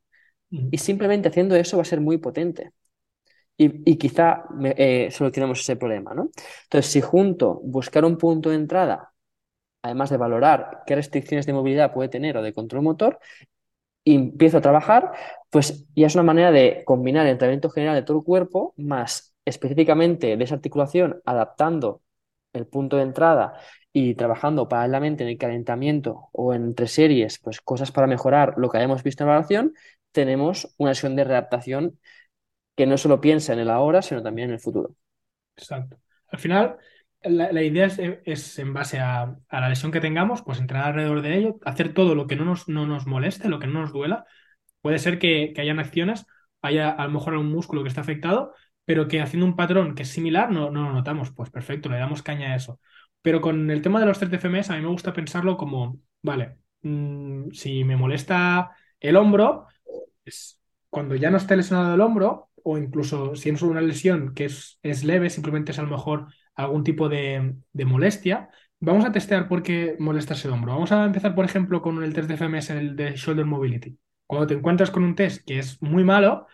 Y 0.50 0.78
simplemente 0.78 1.28
haciendo 1.30 1.56
eso 1.56 1.78
va 1.78 1.82
a 1.82 1.86
ser 1.86 2.00
muy 2.02 2.18
potente. 2.18 2.72
Y, 3.58 3.96
quizá 3.98 4.44
eh, 4.78 5.10
solucionemos 5.12 5.62
ese 5.62 5.78
problema, 5.78 6.14
¿no? 6.14 6.30
Entonces, 6.64 6.92
si 6.92 7.02
junto 7.02 7.62
buscar 7.64 8.04
un 8.06 8.18
punto 8.18 8.50
de 8.50 8.56
entrada 8.56 9.14
además 9.86 10.10
de 10.10 10.18
valorar 10.18 10.82
qué 10.88 10.96
restricciones 10.96 11.46
de 11.46 11.54
movilidad 11.54 11.94
puede 11.94 12.10
tener 12.10 12.36
o 12.38 12.42
de 12.42 12.54
control 12.54 12.82
motor, 12.82 13.20
y 14.04 14.16
empiezo 14.16 14.58
a 14.58 14.62
trabajar, 14.62 15.12
pues 15.56 15.86
ya 15.96 16.08
es 16.08 16.16
una 16.16 16.24
manera 16.26 16.52
de 16.52 16.84
combinar 16.84 17.26
el 17.26 17.32
entrenamiento 17.32 17.70
general 17.70 17.96
de 17.96 18.02
todo 18.02 18.18
el 18.18 18.26
cuerpo 18.26 18.74
más 18.76 19.34
específicamente 19.46 20.36
de 20.36 20.44
esa 20.44 20.56
articulación, 20.56 21.22
adaptando 21.24 22.02
el 22.52 22.68
punto 22.68 22.98
de 22.98 23.04
entrada 23.04 23.54
y 23.94 24.16
trabajando 24.16 24.68
paralelamente 24.68 25.24
en 25.24 25.30
el 25.30 25.38
calentamiento 25.38 26.28
o 26.34 26.54
entre 26.54 26.88
series, 26.88 27.40
pues 27.40 27.62
cosas 27.62 27.94
para 27.94 28.06
mejorar 28.06 28.56
lo 28.58 28.68
que 28.68 28.80
hayamos 28.80 29.02
visto 29.02 29.24
en 29.24 29.28
la 29.28 29.36
evaluación, 29.36 29.74
tenemos 30.12 30.76
una 30.78 30.94
sesión 30.94 31.16
de 31.16 31.24
readaptación 31.24 32.02
que 32.76 32.86
no 32.86 32.98
solo 32.98 33.22
piensa 33.22 33.54
en 33.54 33.60
el 33.60 33.70
ahora, 33.70 34.02
sino 34.02 34.22
también 34.22 34.50
en 34.50 34.56
el 34.56 34.60
futuro. 34.60 34.98
Exacto. 35.56 35.98
Al 36.28 36.40
final, 36.40 36.76
la, 37.22 37.64
idea 37.64 37.86
es, 38.26 38.60
en 38.60 38.74
base 38.74 39.00
a, 39.00 39.34
la 39.50 39.70
lesión 39.70 39.94
que 39.94 40.02
tengamos, 40.02 40.42
pues 40.42 40.60
entrenar 40.60 40.88
alrededor 40.88 41.22
de 41.22 41.38
ello, 41.38 41.60
hacer 41.64 41.94
todo 41.94 42.14
lo 42.14 42.28
que 42.28 42.36
no 42.36 42.44
nos, 42.44 42.68
no 42.68 42.86
nos 42.86 43.08
moleste, 43.08 43.48
lo 43.48 43.60
que 43.60 43.68
no 43.68 43.80
nos 43.80 43.94
duela. 43.94 44.26
Puede 44.86 45.00
ser 45.00 45.18
que, 45.18 45.52
que 45.56 45.62
hayan 45.62 45.80
acciones, 45.80 46.28
haya 46.62 46.92
a 46.92 47.06
lo 47.06 47.12
mejor 47.12 47.34
algún 47.34 47.52
músculo 47.52 47.82
que 47.82 47.90
está 47.90 48.02
afectado, 48.02 48.54
pero 48.86 49.08
que 49.08 49.20
haciendo 49.20 49.48
un 49.48 49.56
patrón 49.56 49.96
que 49.96 50.04
es 50.04 50.10
similar 50.10 50.52
no, 50.52 50.70
no 50.70 50.84
lo 50.84 50.94
notamos. 50.94 51.32
Pues 51.32 51.50
perfecto, 51.50 51.90
le 51.90 51.98
damos 51.98 52.22
caña 52.22 52.52
a 52.54 52.56
eso. 52.56 52.80
Pero 53.24 53.42
con 53.42 53.72
el 53.72 53.82
tema 53.82 54.00
de 54.00 54.06
los 54.06 54.20
3 54.20 54.32
FMS, 54.34 54.72
a 54.72 54.76
mí 54.76 54.84
me 54.84 54.90
gusta 54.90 55.12
pensarlo 55.12 55.58
como, 55.58 56.00
vale, 56.22 56.58
mm, 56.84 57.50
si 57.52 57.84
me 57.84 57.98
molesta 57.98 58.76
el 59.00 59.16
hombro, 59.16 59.66
cuando 60.92 61.16
ya 61.16 61.32
no 61.32 61.38
esté 61.38 61.58
lesionado 61.58 61.96
el 61.96 62.02
hombro, 62.02 62.52
o 62.64 62.78
incluso 62.78 63.36
si 63.36 63.50
es 63.50 63.62
una 63.64 63.82
lesión 63.82 64.36
que 64.36 64.46
es, 64.46 64.78
es 64.84 65.04
leve, 65.04 65.32
simplemente 65.32 65.72
es 65.72 65.80
a 65.80 65.84
lo 65.84 65.90
mejor 65.90 66.28
algún 66.54 66.84
tipo 66.84 67.10
de, 67.10 67.56
molestia, 67.74 68.50
vamos 68.80 69.04
a 69.04 69.12
testear 69.12 69.48
por 69.48 69.64
qué 69.64 69.96
molesta 69.98 70.36
ese 70.36 70.48
hombro. 70.50 70.74
Vamos 70.74 70.92
a 70.92 71.06
empezar, 71.06 71.34
por 71.34 71.46
ejemplo, 71.46 71.82
con 71.82 72.04
el 72.04 72.14
test 72.14 72.28
de 72.28 72.36
FMS, 72.36 72.70
el 72.78 72.96
de 72.96 73.16
Shoulder 73.16 73.46
Mobility. 73.46 73.98
Cuando 74.28 74.48
te 74.48 74.54
encuentras 74.56 74.92
con 74.92 75.04
un 75.04 75.16
test 75.16 75.46
que 75.46 75.60
es 75.60 75.82
muy 75.82 76.04
malo, 76.04 76.48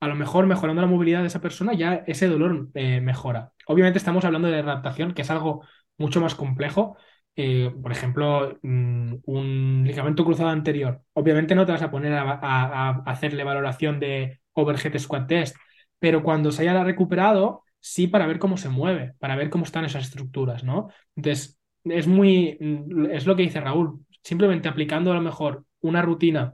a 0.00 0.08
lo 0.08 0.14
mejor 0.14 0.46
mejorando 0.46 0.82
la 0.82 0.88
movilidad 0.88 1.22
de 1.22 1.28
esa 1.28 1.40
persona 1.40 1.72
ya 1.72 2.04
ese 2.06 2.28
dolor 2.28 2.68
eh, 2.74 3.00
mejora. 3.00 3.52
Obviamente 3.66 3.98
estamos 3.98 4.24
hablando 4.24 4.48
de 4.48 4.58
adaptación, 4.58 5.14
que 5.14 5.22
es 5.22 5.30
algo 5.30 5.64
mucho 5.96 6.20
más 6.20 6.34
complejo. 6.34 6.96
Eh, 7.36 7.72
por 7.82 7.90
ejemplo, 7.90 8.58
mm, 8.62 9.14
un 9.24 9.84
ligamento 9.86 10.24
cruzado 10.24 10.50
anterior. 10.50 11.02
Obviamente 11.14 11.54
no 11.54 11.66
te 11.66 11.72
vas 11.72 11.82
a 11.82 11.90
poner 11.90 12.12
a, 12.14 12.90
hacerle 13.06 13.44
valoración 13.44 13.98
de 13.98 14.40
overhead 14.52 14.98
squat 14.98 15.26
test, 15.26 15.56
pero 15.98 16.22
cuando 16.22 16.52
se 16.52 16.62
haya 16.62 16.84
recuperado, 16.84 17.62
sí 17.80 18.06
para 18.06 18.26
ver 18.26 18.38
cómo 18.38 18.56
se 18.56 18.68
mueve, 18.68 19.14
para 19.18 19.36
ver 19.36 19.50
cómo 19.50 19.64
están 19.64 19.84
esas 19.84 20.04
estructuras, 20.04 20.64
¿no? 20.64 20.88
Entonces, 21.16 21.58
es 21.84 22.06
muy, 22.06 22.56
mm, 22.60 23.06
es 23.10 23.26
lo 23.26 23.36
que 23.36 23.42
dice 23.42 23.60
Raúl, 23.60 24.04
simplemente 24.22 24.68
aplicando 24.68 25.10
a 25.12 25.14
lo 25.14 25.20
mejor 25.22 25.64
una 25.80 26.02
rutina 26.02 26.52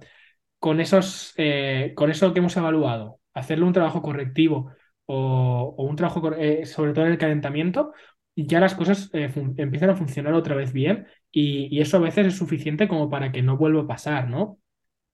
con 0.60 0.80
esos, 0.80 1.32
eh, 1.36 1.94
con 1.96 2.10
eso 2.10 2.32
que 2.32 2.38
hemos 2.38 2.56
evaluado, 2.56 3.18
hacerle 3.34 3.64
un 3.64 3.72
trabajo 3.72 4.02
correctivo 4.02 4.70
o, 5.06 5.74
un 5.78 5.96
trabajo, 5.96 6.32
eh, 6.34 6.66
sobre 6.66 6.92
todo 6.92 7.06
en 7.06 7.12
el 7.12 7.18
calentamiento, 7.18 7.92
ya 8.36 8.60
las 8.60 8.74
cosas 8.74 9.10
eh, 9.12 9.32
empiezan 9.56 9.90
a 9.90 9.96
funcionar 9.96 10.34
otra 10.34 10.54
vez 10.54 10.72
bien 10.72 11.06
y, 11.32 11.80
eso 11.80 11.96
a 11.96 12.00
veces 12.00 12.28
es 12.28 12.36
suficiente 12.36 12.88
como 12.88 13.10
para 13.10 13.32
que 13.32 13.42
no 13.42 13.56
vuelva 13.56 13.82
a 13.82 13.86
pasar, 13.86 14.28
¿no? 14.28 14.58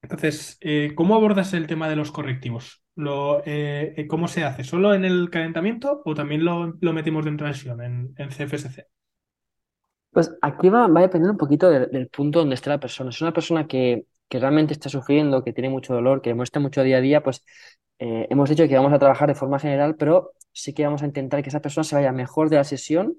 Entonces, 0.03 0.61
¿cómo 0.95 1.17
abordas 1.17 1.53
el 1.55 1.67
tema 1.67 1.89
de 1.89 1.97
los 1.97 2.13
correctivos? 2.13 2.85
Lo, 2.95 3.43
¿Cómo 4.09 4.29
se 4.29 4.45
hace? 4.45 4.63
¿Solo 4.63 4.95
en 4.95 5.05
el 5.05 5.31
calentamiento 5.31 6.03
o 6.05 6.15
también 6.15 6.45
lo, 6.45 6.77
metemos 6.93 7.25
dentro 7.25 7.47
de 7.47 7.53
la 7.53 7.57
sesión 7.57 7.83
en, 7.83 8.15
en 8.17 8.29
CFSC? 8.29 8.87
Pues 10.13 10.37
aquí 10.43 10.69
va, 10.69 10.87
va 10.87 11.01
a 11.01 11.03
depender 11.03 11.31
un 11.31 11.37
poquito 11.37 11.69
del, 11.71 12.09
punto 12.09 12.39
donde 12.39 12.55
esté 12.55 12.71
la 12.71 12.79
persona. 12.79 13.11
Es 13.11 13.21
una 13.21 13.33
persona 13.33 13.67
que, 13.67 14.07
que, 14.29 14.39
realmente 14.41 14.73
está 14.73 14.89
sufriendo, 14.89 15.43
que 15.45 15.53
tiene 15.53 15.69
mucho 15.71 15.95
dolor, 15.95 16.23
que 16.23 16.35
muestra 16.35 16.61
mucho 16.61 16.83
día 16.83 16.99
a 16.99 17.01
día, 17.01 17.23
pues 17.23 17.45
eh, 17.99 18.27
hemos 18.31 18.49
dicho 18.51 18.69
que 18.69 18.77
vamos 18.77 18.93
a 18.93 18.99
trabajar 18.99 19.29
de 19.29 19.35
forma 19.35 19.59
general, 19.59 19.97
pero 19.97 20.33
sí 20.53 20.73
que 20.75 20.85
vamos 20.85 21.03
a 21.03 21.07
intentar 21.07 21.43
que 21.43 21.49
esa 21.51 21.61
persona 21.61 21.85
se 21.85 21.97
vaya 21.97 22.13
mejor 22.13 22.51
de 22.51 22.57
la 22.57 22.65
sesión 22.65 23.17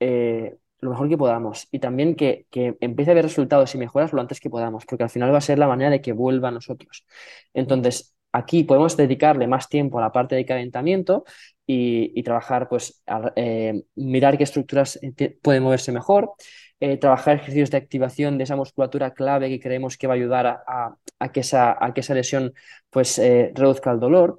eh, 0.00 0.56
lo 0.80 0.90
mejor 0.90 1.08
que 1.08 1.18
podamos. 1.18 1.68
Y 1.70 1.78
también 1.78 2.14
que, 2.16 2.46
que, 2.50 2.76
empiece 2.80 3.10
a 3.10 3.14
ver 3.14 3.24
resultados 3.24 3.74
y 3.74 3.78
mejoras 3.78 4.12
lo 4.12 4.20
antes 4.20 4.40
que 4.40 4.50
podamos, 4.50 4.84
porque 4.86 5.04
al 5.04 5.10
final 5.10 5.32
va 5.32 5.38
a 5.38 5.40
ser 5.40 5.58
la 5.58 5.68
manera 5.68 5.90
de 5.90 6.00
que 6.00 6.12
vuelva 6.12 6.48
a 6.48 6.50
nosotros. 6.52 7.06
Entonces, 7.54 8.14
aquí 8.32 8.64
podemos 8.64 8.96
dedicarle 8.96 9.46
más 9.46 9.68
tiempo 9.68 9.98
a 9.98 10.02
la 10.02 10.12
parte 10.12 10.34
de 10.34 10.44
calentamiento 10.44 11.24
y, 11.66 12.22
trabajar, 12.22 12.68
pues, 12.68 13.02
eh, 13.36 13.82
mirar 13.96 14.38
qué 14.38 14.44
estructuras 14.44 15.00
pueden 15.42 15.62
moverse 15.62 15.90
mejor, 15.92 16.32
eh, 16.80 16.96
trabajar 16.98 17.36
ejercicios 17.36 17.70
de 17.70 17.78
activación 17.78 18.38
de 18.38 18.44
esa 18.44 18.56
musculatura 18.56 19.12
clave 19.14 19.48
que 19.48 19.60
creemos 19.60 19.96
que 19.96 20.06
va 20.06 20.14
a 20.14 20.16
ayudar 20.16 20.46
a, 20.66 20.96
que, 21.32 21.40
esa, 21.40 21.76
a 21.84 21.94
que 21.94 22.00
esa 22.00 22.14
lesión 22.14 22.52
pues, 22.90 23.18
reduzca 23.18 23.92
el 23.92 24.00
dolor. 24.00 24.38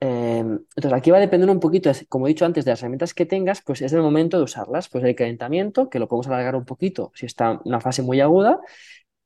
entonces, 0.00 0.92
aquí 0.92 1.10
va 1.10 1.18
a 1.18 1.20
depender 1.20 1.50
un 1.50 1.60
poquito, 1.60 1.90
como 2.08 2.26
he 2.26 2.30
dicho 2.30 2.44
antes, 2.44 2.64
de 2.64 2.72
las 2.72 2.80
herramientas 2.80 3.14
que 3.14 3.26
tengas, 3.26 3.62
pues 3.62 3.82
es 3.82 3.92
el 3.92 4.02
momento 4.02 4.36
de 4.38 4.44
usarlas. 4.44 4.88
Pues 4.88 5.04
el 5.04 5.14
calentamiento, 5.14 5.88
que 5.90 5.98
lo 5.98 6.08
podemos 6.08 6.28
alargar 6.28 6.56
un 6.56 6.64
poquito 6.64 7.12
si 7.14 7.26
está 7.26 7.52
en 7.52 7.60
una 7.64 7.80
fase 7.80 8.02
muy 8.02 8.20
aguda, 8.20 8.60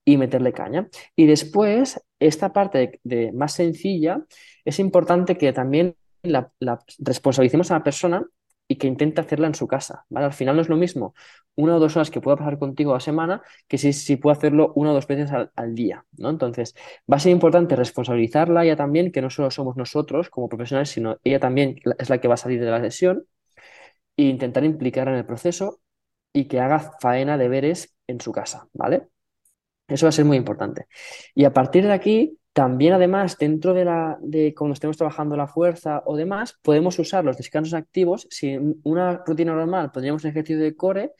y 0.04 0.16
meterle 0.16 0.52
caña. 0.52 0.88
Y 1.16 1.26
después, 1.26 2.00
esta 2.18 2.52
parte 2.52 3.00
de 3.04 3.32
más 3.32 3.52
sencilla, 3.54 4.25
es 4.64 4.78
importante 4.78 5.37
que 5.37 5.52
también 5.52 5.97
la, 6.23 6.50
responsabilicemos 6.99 7.71
a 7.71 7.75
la 7.75 7.85
persona 7.85 8.26
y 8.69 8.76
que 8.76 8.87
intente 8.87 9.21
hacerla 9.21 9.47
en 9.49 9.54
su 9.54 9.66
casa, 9.66 10.04
¿vale? 10.09 10.26
Al 10.26 10.33
final 10.33 10.57
no 10.57 10.62
es 10.62 10.69
lo 10.69 10.76
mismo 10.76 11.14
una 11.54 11.76
o 11.76 11.81
dos 11.81 11.97
horas 11.97 12.11
que 12.11 12.21
pueda 12.21 12.37
pasar 12.37 12.59
contigo 12.59 12.92
a 12.92 12.95
la 12.95 13.00
semana 13.00 13.42
que 13.69 13.78
si, 13.78 13.92
si 13.92 14.16
puede 14.16 14.37
hacerlo 14.37 14.73
una 14.75 14.90
o 14.92 14.95
dos 14.95 15.07
veces 15.07 15.31
al, 15.33 15.75
día, 15.75 16.04
¿no? 16.19 16.31
Entonces, 16.31 16.75
va 17.11 17.16
a 17.16 17.21
ser 17.21 17.33
importante 17.33 17.76
responsabilizarla 17.76 18.64
ella 18.64 18.76
también, 18.76 19.12
que 19.12 19.23
no 19.23 19.31
solo 19.31 19.50
somos 19.50 19.76
nosotros 19.76 20.31
como 20.31 20.49
profesionales, 20.49 20.90
sino 20.90 21.19
ella 21.25 21.40
también 21.40 21.76
es 21.99 22.11
la 22.11 22.19
que 22.19 22.28
va 22.28 22.35
a 22.35 22.37
salir 22.37 22.61
de 22.61 22.71
la 22.71 22.81
sesión 22.81 23.26
e 24.16 24.25
intentar 24.25 24.64
implicarla 24.64 25.12
en 25.12 25.19
el 25.19 25.26
proceso 25.26 25.81
y 26.33 26.47
que 26.47 26.61
haga 26.61 26.78
faena, 27.00 27.38
deberes 27.38 27.95
en 28.07 28.21
su 28.21 28.33
casa, 28.33 28.69
¿vale? 28.73 29.09
Eso 29.88 30.07
va 30.07 30.11
a 30.11 30.12
ser 30.12 30.25
muy 30.25 30.37
importante. 30.37 30.87
Y 31.35 31.45
a 31.45 31.52
partir 31.52 31.85
de 31.85 31.92
aquí, 31.92 32.38
también, 32.52 32.92
además, 32.92 33.38
dentro 33.38 33.73
de, 33.73 33.85
la, 33.85 34.18
de 34.21 34.54
cuando 34.54 34.75
estemos 34.75 34.97
trabajando 34.99 35.37
la 35.37 35.47
fuerza 35.47 36.02
o 36.04 36.16
demás, 36.16 36.59
podemos 36.62 36.99
usar 36.99 37.25
los 37.25 37.38
descansos 37.38 37.73
activos. 37.75 38.26
Si 38.30 38.50
en 38.50 38.76
una 38.85 39.23
rutina 39.26 39.54
normal 39.54 39.90
pondríamos 39.90 40.25
un 40.25 40.30
ejercicio 40.30 40.62
de 40.62 40.76
core, 40.76 41.12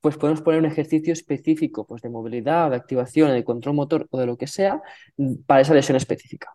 pues 0.00 0.16
podemos 0.16 0.42
poner 0.42 0.60
un 0.60 0.66
ejercicio 0.66 1.12
específico 1.12 1.86
pues 1.86 2.02
de 2.02 2.08
movilidad, 2.08 2.70
de 2.70 2.76
activación, 2.76 3.30
de 3.32 3.44
control 3.44 3.76
motor 3.76 4.08
o 4.10 4.18
de 4.18 4.26
lo 4.26 4.36
que 4.36 4.46
sea 4.46 4.82
para 5.46 5.60
esa 5.60 5.74
lesión 5.74 5.96
específica. 5.96 6.54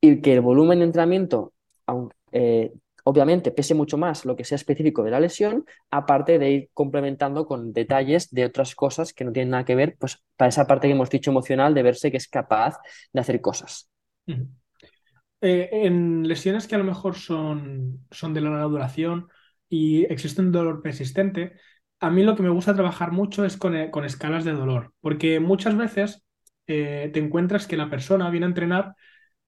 Y 0.00 0.20
que 0.20 0.34
el 0.34 0.40
volumen 0.40 0.80
de 0.80 0.86
entrenamiento, 0.86 1.54
aunque, 1.86 2.16
eh, 2.32 2.72
obviamente 3.04 3.50
pese 3.50 3.74
mucho 3.74 3.98
más 3.98 4.24
lo 4.24 4.36
que 4.36 4.44
sea 4.44 4.56
específico 4.56 5.02
de 5.02 5.10
la 5.10 5.20
lesión, 5.20 5.64
aparte 5.90 6.38
de 6.38 6.50
ir 6.50 6.70
complementando 6.74 7.46
con 7.46 7.72
detalles 7.72 8.30
de 8.30 8.44
otras 8.44 8.74
cosas 8.74 9.12
que 9.12 9.24
no 9.24 9.32
tienen 9.32 9.50
nada 9.50 9.64
que 9.64 9.74
ver, 9.74 9.96
pues 9.98 10.22
para 10.36 10.48
esa 10.48 10.66
parte 10.66 10.88
que 10.88 10.92
hemos 10.94 11.10
dicho 11.10 11.30
emocional 11.30 11.74
de 11.74 11.82
verse 11.82 12.10
que 12.10 12.16
es 12.16 12.28
capaz 12.28 12.78
de 13.12 13.20
hacer 13.20 13.40
cosas. 13.40 13.90
Eh, 14.26 15.68
en 15.72 16.26
lesiones 16.28 16.68
que 16.68 16.76
a 16.76 16.78
lo 16.78 16.84
mejor 16.84 17.16
son, 17.16 18.06
son 18.10 18.32
de 18.32 18.40
larga 18.40 18.62
duración 18.62 19.28
y 19.68 20.04
existe 20.04 20.40
un 20.40 20.52
dolor 20.52 20.82
persistente, 20.82 21.54
a 21.98 22.10
mí 22.10 22.22
lo 22.22 22.36
que 22.36 22.42
me 22.42 22.50
gusta 22.50 22.74
trabajar 22.74 23.10
mucho 23.12 23.44
es 23.44 23.56
con, 23.56 23.74
eh, 23.74 23.90
escalas 24.04 24.44
de 24.44 24.52
dolor, 24.52 24.92
porque 25.00 25.40
muchas 25.40 25.76
veces 25.76 26.24
eh, 26.66 27.10
te 27.12 27.20
encuentras 27.20 27.66
que 27.66 27.76
la 27.76 27.90
persona 27.90 28.30
viene 28.30 28.46
a 28.46 28.50
entrenar 28.50 28.94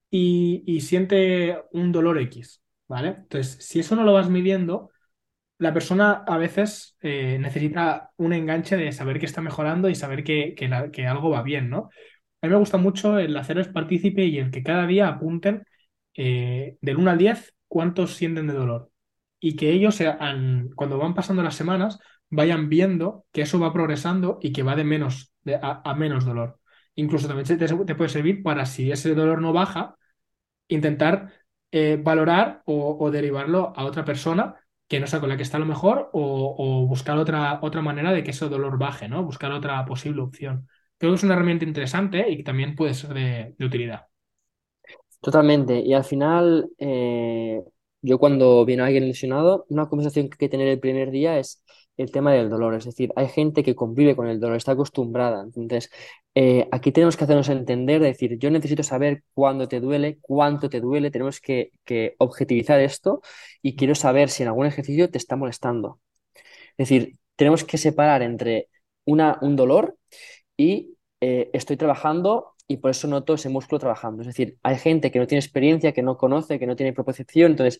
y, 0.09 0.63
y 0.65 0.81
siente 0.81 1.61
un 1.71 1.91
dolor 1.91 2.19
X 2.19 2.61
¿vale? 2.87 3.09
Entonces, 3.09 3.57
si 3.65 3.79
eso 3.79 3.95
no 3.95 4.03
lo 4.03 4.13
vas 4.13 4.29
midiendo, 4.29 4.91
la 5.57 5.73
persona 5.73 6.23
a 6.27 6.37
veces 6.37 6.97
eh, 7.01 7.37
necesita 7.39 8.11
un 8.17 8.33
enganche 8.33 8.75
de 8.77 8.91
saber 8.91 9.19
que 9.19 9.25
está 9.25 9.41
mejorando 9.41 9.89
y 9.89 9.95
saber 9.95 10.23
que, 10.23 10.53
que, 10.55 11.07
algo 11.07 11.29
va 11.29 11.43
bien, 11.43 11.69
¿no? 11.69 11.89
A 12.41 12.47
mí 12.47 12.51
me 12.51 12.57
gusta 12.59 12.77
mucho 12.77 13.17
el 13.19 13.35
hacerles 13.37 13.69
partícipe 13.69 14.25
y 14.25 14.37
el 14.39 14.51
que 14.51 14.63
cada 14.63 14.85
día 14.87 15.07
apunten 15.07 15.63
eh, 16.15 16.77
del 16.81 16.97
1 16.97 17.11
al 17.11 17.17
10 17.17 17.55
cuántos 17.67 18.13
sienten 18.15 18.47
de 18.47 18.53
dolor. 18.53 18.91
Y 19.39 19.55
que 19.55 19.71
ellos, 19.71 19.95
sean, 19.95 20.69
cuando 20.75 20.97
van 20.97 21.13
pasando 21.13 21.43
las 21.43 21.55
semanas, 21.55 21.99
vayan 22.29 22.69
viendo 22.69 23.25
que 23.31 23.41
eso 23.41 23.59
va 23.59 23.73
progresando 23.73 24.39
y 24.41 24.51
que 24.51 24.63
va 24.63 24.75
de 24.75 24.83
menos 24.83 25.33
a, 25.61 25.93
menos 25.95 26.25
dolor. 26.25 26.59
Incluso 26.95 27.27
también 27.27 27.47
te, 27.47 27.57
te 27.57 27.95
puede 27.95 28.09
servir 28.09 28.43
para 28.43 28.65
si 28.65 28.91
ese 28.91 29.13
dolor 29.15 29.41
no 29.41 29.53
baja, 29.53 29.95
intentar 30.67 31.33
eh, 31.77 31.97
valorar 32.01 32.61
o, 32.63 33.11
derivarlo 33.11 33.73
a 33.75 33.83
otra 33.83 34.05
persona 34.05 34.55
que 34.87 34.97
no 35.01 35.07
sea 35.07 35.19
con 35.19 35.27
la 35.27 35.35
que 35.35 35.43
está 35.43 35.59
lo 35.59 35.65
mejor 35.65 36.09
o, 36.13 36.85
buscar 36.87 37.17
otra, 37.17 37.59
otra 37.61 37.81
manera 37.81 38.13
de 38.13 38.23
que 38.23 38.31
ese 38.31 38.47
dolor 38.47 38.79
baje, 38.79 39.09
¿no? 39.09 39.25
Buscar 39.25 39.51
otra 39.51 39.83
posible 39.83 40.21
opción. 40.21 40.69
Creo 40.97 41.11
que 41.11 41.17
es 41.17 41.23
una 41.23 41.33
herramienta 41.33 41.65
interesante 41.65 42.29
y 42.29 42.37
que 42.37 42.43
también 42.43 42.77
puede 42.77 42.93
ser 42.93 43.13
de, 43.13 43.55
utilidad. 43.59 44.05
Totalmente. 45.19 45.81
Y 45.81 45.93
al 45.93 46.05
final, 46.05 46.69
eh, 46.77 47.61
yo 48.01 48.19
cuando 48.19 48.63
viene 48.63 48.83
alguien 48.83 49.05
lesionado, 49.05 49.65
una 49.67 49.89
conversación 49.89 50.29
que 50.29 50.35
hay 50.35 50.47
que 50.47 50.49
tener 50.49 50.69
el 50.69 50.79
primer 50.79 51.11
día 51.11 51.37
es 51.39 51.61
el 51.97 52.09
tema 52.09 52.31
del 52.31 52.49
dolor. 52.49 52.75
Es 52.75 52.85
decir, 52.85 53.11
hay 53.17 53.27
gente 53.27 53.63
que 53.63 53.75
convive 53.75 54.15
con 54.15 54.29
el 54.29 54.39
dolor, 54.39 54.55
está 54.55 54.71
acostumbrada. 54.71 55.43
Entonces, 55.43 55.89
eh, 56.35 56.67
aquí 56.71 56.91
tenemos 56.91 57.15
que 57.15 57.23
hacernos 57.23 57.47
entender, 57.49 58.01
decir, 58.01 58.37
yo 58.37 58.51
necesito 58.51 58.83
saber 58.83 59.23
cuándo 59.33 59.67
te 59.69 59.79
duele, 59.79 60.19
cuánto 60.21 60.69
te 60.69 60.81
duele, 60.81 61.09
tenemos 61.11 61.39
que, 61.39 61.71
que 61.85 62.15
objetivizar 62.17 62.79
esto 62.81 63.21
y 63.61 63.75
quiero 63.77 63.95
saber 63.95 64.29
si 64.29 64.43
en 64.43 64.49
algún 64.49 64.65
ejercicio 64.65 65.09
te 65.09 65.17
está 65.17 65.37
molestando. 65.37 66.01
Es 66.77 66.89
decir, 66.89 67.17
tenemos 67.35 67.63
que 67.63 67.77
separar 67.77 68.21
entre 68.21 68.69
un 69.05 69.55
dolor 69.55 69.97
y 70.57 70.97
eh, 71.21 71.49
estoy 71.53 71.77
trabajando 71.77 72.53
y 72.67 72.77
por 72.77 72.91
eso 72.91 73.07
noto 73.07 73.35
ese 73.35 73.49
músculo 73.49 73.79
trabajando. 73.79 74.21
Es 74.21 74.27
decir, 74.27 74.57
hay 74.63 74.77
gente 74.77 75.11
que 75.11 75.19
no 75.19 75.27
tiene 75.27 75.39
experiencia, 75.39 75.93
que 75.93 76.01
no 76.01 76.17
conoce, 76.17 76.59
que 76.59 76.67
no 76.67 76.75
tiene 76.75 76.93
proposición, 76.93 77.51
entonces 77.51 77.79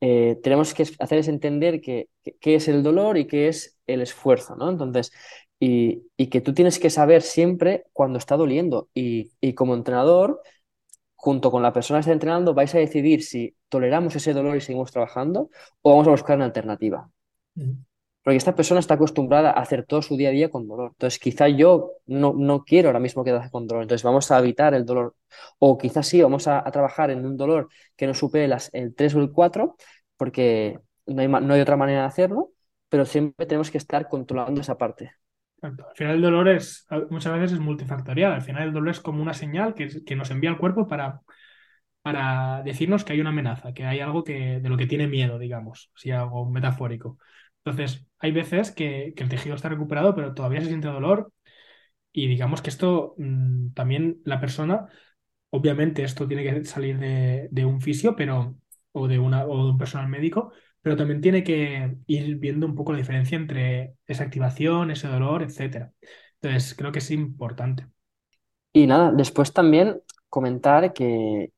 eh, 0.00 0.38
tenemos 0.42 0.72
que 0.74 0.84
hacerles 0.98 1.28
entender 1.28 1.80
qué 1.82 2.08
es 2.42 2.68
el 2.68 2.82
dolor 2.82 3.18
y 3.18 3.26
qué 3.26 3.48
es 3.48 3.78
el 3.86 4.00
esfuerzo, 4.00 4.56
¿no? 4.56 4.70
Entonces, 4.70 5.12
y, 5.60 6.26
que 6.28 6.40
tú 6.40 6.54
tienes 6.54 6.78
que 6.78 6.90
saber 6.90 7.22
siempre 7.22 7.84
cuando 7.92 8.18
está 8.18 8.36
doliendo 8.36 8.88
y, 8.94 9.30
como 9.54 9.74
entrenador, 9.74 10.40
junto 11.14 11.50
con 11.50 11.62
la 11.62 11.72
persona 11.72 11.98
que 11.98 12.02
está 12.02 12.12
entrenando, 12.12 12.54
vais 12.54 12.74
a 12.74 12.78
decidir 12.78 13.22
si 13.22 13.54
toleramos 13.68 14.16
ese 14.16 14.32
dolor 14.32 14.56
y 14.56 14.62
seguimos 14.62 14.90
trabajando 14.90 15.50
o 15.82 15.90
vamos 15.90 16.08
a 16.08 16.12
buscar 16.12 16.36
una 16.36 16.46
alternativa. 16.46 17.10
Porque 18.22 18.36
esta 18.36 18.54
persona 18.54 18.80
está 18.80 18.94
acostumbrada 18.94 19.50
a 19.50 19.60
hacer 19.60 19.84
todo 19.84 20.00
su 20.02 20.16
día 20.16 20.30
a 20.30 20.32
día 20.32 20.50
con 20.50 20.66
dolor. 20.66 20.92
Entonces, 20.92 21.18
quizá 21.18 21.48
yo 21.48 21.92
no, 22.06 22.32
no 22.34 22.64
quiero 22.64 22.88
ahora 22.88 23.00
mismo 23.00 23.24
quedarse 23.24 23.50
con 23.50 23.66
dolor. 23.66 23.82
Entonces, 23.82 24.02
vamos 24.02 24.30
a 24.30 24.38
evitar 24.38 24.72
el 24.74 24.86
dolor. 24.86 25.14
O 25.58 25.76
quizás 25.78 26.06
sí, 26.06 26.22
vamos 26.22 26.46
a, 26.46 26.62
trabajar 26.70 27.10
en 27.10 27.24
un 27.26 27.36
dolor 27.36 27.68
que 27.96 28.06
no 28.06 28.14
supere 28.14 28.48
las, 28.48 28.70
el 28.74 28.94
3 28.94 29.14
o 29.14 29.20
el 29.20 29.32
4, 29.32 29.76
porque 30.16 30.78
no 31.06 31.22
hay, 31.22 31.28
no 31.28 31.54
hay 31.54 31.60
otra 31.60 31.76
manera 31.76 32.02
de 32.02 32.06
hacerlo, 32.06 32.52
pero 32.88 33.04
siempre 33.06 33.46
tenemos 33.46 33.70
que 33.70 33.78
estar 33.78 34.08
controlando 34.08 34.60
esa 34.60 34.76
parte. 34.76 35.12
Al 35.62 35.76
final 35.94 36.16
el 36.16 36.22
dolor 36.22 36.48
es, 36.48 36.86
muchas 37.10 37.32
veces 37.34 37.52
es 37.52 37.60
multifactorial. 37.60 38.32
Al 38.32 38.42
final 38.42 38.64
el 38.68 38.72
dolor 38.72 38.90
es 38.90 39.00
como 39.00 39.22
una 39.22 39.34
señal 39.34 39.74
que, 39.74 40.16
nos 40.16 40.30
envía 40.30 40.50
el 40.50 40.58
cuerpo 40.58 40.86
para, 40.88 41.20
para 42.02 42.62
decirnos 42.62 43.04
que 43.04 43.12
hay 43.12 43.20
una 43.20 43.30
amenaza, 43.30 43.72
que 43.74 43.84
hay 43.84 44.00
algo 44.00 44.24
que, 44.24 44.60
de 44.60 44.68
lo 44.68 44.76
que 44.76 44.86
tiene 44.86 45.06
miedo, 45.06 45.38
digamos, 45.38 45.90
si 45.94 46.10
algo 46.10 46.48
metafórico. 46.50 47.18
Entonces, 47.64 48.06
hay 48.18 48.32
veces 48.32 48.72
que, 48.72 49.14
el 49.16 49.28
tejido 49.28 49.54
está 49.54 49.68
recuperado, 49.68 50.14
pero 50.14 50.34
todavía 50.34 50.60
se 50.60 50.68
siente 50.68 50.88
dolor 50.88 51.32
y 52.12 52.28
digamos 52.28 52.62
que 52.62 52.70
esto 52.70 53.14
mm, 53.18 53.72
también 53.74 54.20
la 54.24 54.40
persona, 54.40 54.88
obviamente 55.50 56.02
esto 56.04 56.26
tiene 56.28 56.44
que 56.44 56.64
salir 56.64 56.98
de, 56.98 57.64
un 57.64 57.80
fisio, 57.80 58.16
pero, 58.16 58.56
o, 58.92 59.08
de 59.08 59.18
una, 59.18 59.46
o 59.46 59.64
de 59.66 59.72
un 59.72 59.78
personal 59.78 60.08
médico, 60.08 60.52
pero 60.82 60.96
también 60.96 61.20
tiene 61.20 61.44
que 61.44 61.96
ir 62.06 62.36
viendo 62.36 62.66
un 62.66 62.74
poco 62.74 62.92
la 62.92 62.98
diferencia 62.98 63.36
entre 63.36 63.94
esa 64.06 64.24
activación, 64.24 64.90
ese 64.90 65.08
dolor, 65.08 65.42
etcétera. 65.42 65.92
Entonces, 66.40 66.74
creo 66.74 66.92
que 66.92 67.00
es 67.00 67.10
importante. 67.10 67.86
Y 68.72 68.86
nada, 68.86 69.12
después 69.12 69.52
también 69.52 70.00
comentar 70.28 70.92
que, 70.92 71.52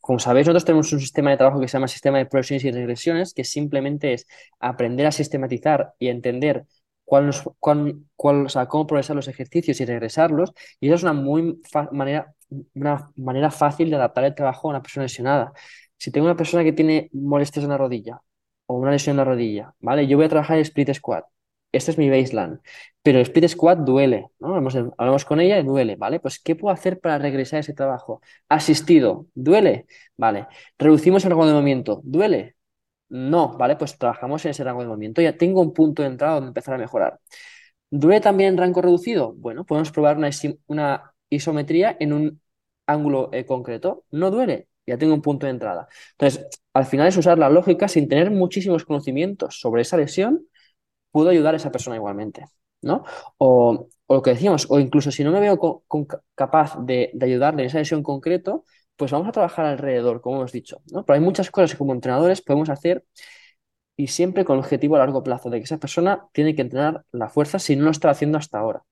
como 0.00 0.18
sabéis, 0.18 0.46
nosotros 0.46 0.64
tenemos 0.64 0.92
un 0.92 1.00
sistema 1.00 1.30
de 1.30 1.36
trabajo 1.36 1.60
que 1.60 1.68
se 1.68 1.74
llama 1.74 1.88
sistema 1.88 2.18
de 2.18 2.26
progresiones 2.26 2.64
y 2.64 2.70
regresiones, 2.72 3.34
que 3.34 3.44
simplemente 3.44 4.14
es 4.14 4.26
aprender 4.58 5.06
a 5.06 5.12
sistematizar 5.12 5.92
y 5.98 6.08
entender 6.08 6.66
cuál, 7.04 7.30
cuál, 7.60 7.96
cuál, 8.16 8.46
o 8.46 8.48
sea, 8.48 8.66
cómo 8.66 8.86
progresar 8.86 9.14
los 9.14 9.28
ejercicios 9.28 9.80
y 9.80 9.84
regresarlos. 9.84 10.52
Y 10.80 10.88
eso 10.88 10.96
es 10.96 11.02
una, 11.02 11.12
muy 11.12 11.60
manera, 11.92 12.34
una 12.74 13.10
manera 13.16 13.50
fácil 13.50 13.90
de 13.90 13.96
adaptar 13.96 14.24
el 14.24 14.34
trabajo 14.34 14.68
a 14.68 14.70
una 14.70 14.82
persona 14.82 15.04
lesionada. 15.04 15.52
Si 15.98 16.10
tengo 16.10 16.26
una 16.26 16.36
persona 16.36 16.64
que 16.64 16.72
tiene 16.72 17.10
molestias 17.12 17.64
en 17.64 17.70
la 17.70 17.78
rodilla 17.78 18.20
o 18.66 18.78
una 18.78 18.90
lesión 18.92 19.14
en 19.14 19.18
la 19.18 19.24
rodilla, 19.24 19.74
¿vale? 19.80 20.06
Yo 20.06 20.16
voy 20.16 20.26
a 20.26 20.28
trabajar 20.28 20.56
el 20.56 20.62
split 20.62 20.92
squat 20.94 21.24
este 21.74 21.90
es 21.90 21.98
mi 21.98 22.08
baseline. 22.10 22.60
Pero 23.02 23.18
el 23.18 23.22
split 23.22 23.48
squat 23.48 23.78
duele, 23.80 24.30
¿no? 24.38 24.48
Hablamos, 24.96 25.24
con 25.24 25.40
ella 25.40 25.58
y 25.58 25.64
duele, 25.64 25.96
¿vale? 25.96 26.20
Pues, 26.20 26.38
¿qué 26.38 26.56
puedo 26.56 26.72
hacer 26.72 27.00
para 27.00 27.18
regresar 27.18 27.58
a 27.58 27.60
ese 27.60 27.74
trabajo? 27.74 28.22
Asistido, 28.48 29.26
¿duele? 29.34 29.86
Vale. 30.16 30.46
¿Reducimos 30.78 31.24
el 31.24 31.30
rango 31.30 31.46
de 31.46 31.52
movimiento? 31.52 32.00
¿Duele? 32.04 32.56
No, 33.08 33.56
¿vale? 33.58 33.76
Pues 33.76 33.98
trabajamos 33.98 34.44
en 34.44 34.52
ese 34.52 34.64
rango 34.64 34.82
de 34.82 34.88
movimiento. 34.88 35.22
Ya 35.22 35.36
tengo 35.36 35.60
un 35.62 35.72
punto 35.74 36.02
de 36.02 36.08
entrada 36.08 36.34
donde 36.36 36.48
empezar 36.48 36.74
a 36.74 36.78
mejorar. 36.78 37.20
¿Duele 37.90 38.20
también 38.20 38.50
en 38.54 38.58
rango 38.58 38.82
reducido? 38.82 39.34
Bueno, 39.34 39.64
podemos 39.64 39.90
probar 39.92 40.16
una, 40.18 41.14
isometría 41.30 41.96
en 42.00 42.12
un 42.12 42.42
ángulo 42.86 43.30
eh, 43.32 43.46
concreto. 43.46 44.04
¿No 44.10 44.30
duele? 44.30 44.68
Ya 44.86 44.98
tengo 44.98 45.14
un 45.14 45.22
punto 45.22 45.46
de 45.46 45.50
entrada. 45.50 45.88
Entonces, 46.12 46.46
al 46.74 46.86
final 46.86 47.08
es 47.08 47.16
usar 47.16 47.38
la 47.38 47.48
lógica 47.48 47.88
sin 47.88 48.08
tener 48.08 48.30
muchísimos 48.30 48.84
conocimientos 48.84 49.58
sobre 49.60 49.82
esa 49.82 49.96
lesión 49.96 50.46
puedo 51.14 51.30
ayudar 51.30 51.54
a 51.54 51.58
esa 51.58 51.70
persona 51.70 51.94
igualmente, 51.94 52.46
¿no? 52.82 53.04
O, 53.38 53.88
lo 54.08 54.20
que 54.22 54.30
decíamos, 54.30 54.66
o 54.68 54.80
incluso 54.80 55.12
si 55.12 55.22
no 55.22 55.30
me 55.30 55.38
veo 55.38 55.84
capaz 56.34 56.76
de, 56.80 57.12
ayudarle 57.22 57.62
en 57.62 57.68
esa 57.68 57.78
lesión 57.78 58.02
concreto, 58.02 58.64
pues 58.96 59.12
vamos 59.12 59.28
a 59.28 59.32
trabajar 59.32 59.64
alrededor, 59.66 60.20
como 60.20 60.38
hemos 60.38 60.50
dicho, 60.50 60.82
¿no? 60.90 61.04
Pero 61.04 61.14
hay 61.14 61.20
muchas 61.20 61.52
cosas 61.52 61.70
que 61.70 61.78
como 61.78 61.92
entrenadores 61.92 62.42
podemos 62.42 62.68
hacer 62.68 63.04
y 63.96 64.08
siempre 64.08 64.44
con 64.44 64.54
el 64.56 64.64
objetivo 64.64 64.96
a 64.96 64.98
largo 64.98 65.22
plazo 65.22 65.50
de 65.50 65.58
que 65.58 65.64
esa 65.64 65.78
persona 65.78 66.26
tiene 66.32 66.56
que 66.56 66.62
entrenar 66.62 67.04
la 67.12 67.28
fuerza 67.28 67.60
si 67.60 67.76
no 67.76 67.84
lo 67.84 67.90
está 67.92 68.10
haciendo 68.10 68.38
hasta 68.38 68.58
ahora. 68.58 68.82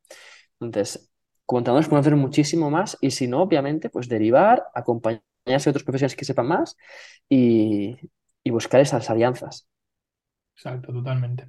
Entonces, 0.61 1.11
como 1.45 1.59
entrenadores 1.59 1.89
podemos 1.89 2.07
hacer 2.07 2.17
muchísimo 2.17 2.71
más 2.71 2.97
y 3.01 3.11
si 3.11 3.27
no, 3.27 3.43
obviamente, 3.43 3.91
pues 3.91 4.09
derivar, 4.09 4.65
acompañarse 5.43 5.71
otros 5.71 5.85
profesionales 5.85 6.17
que 6.17 6.25
sepan 6.25 6.47
más 6.47 6.77
y, 7.29 7.97
buscar 8.51 8.81
esas 8.81 9.09
alianzas. 9.09 9.69
Exacto, 10.55 10.93
totalmente 10.93 11.49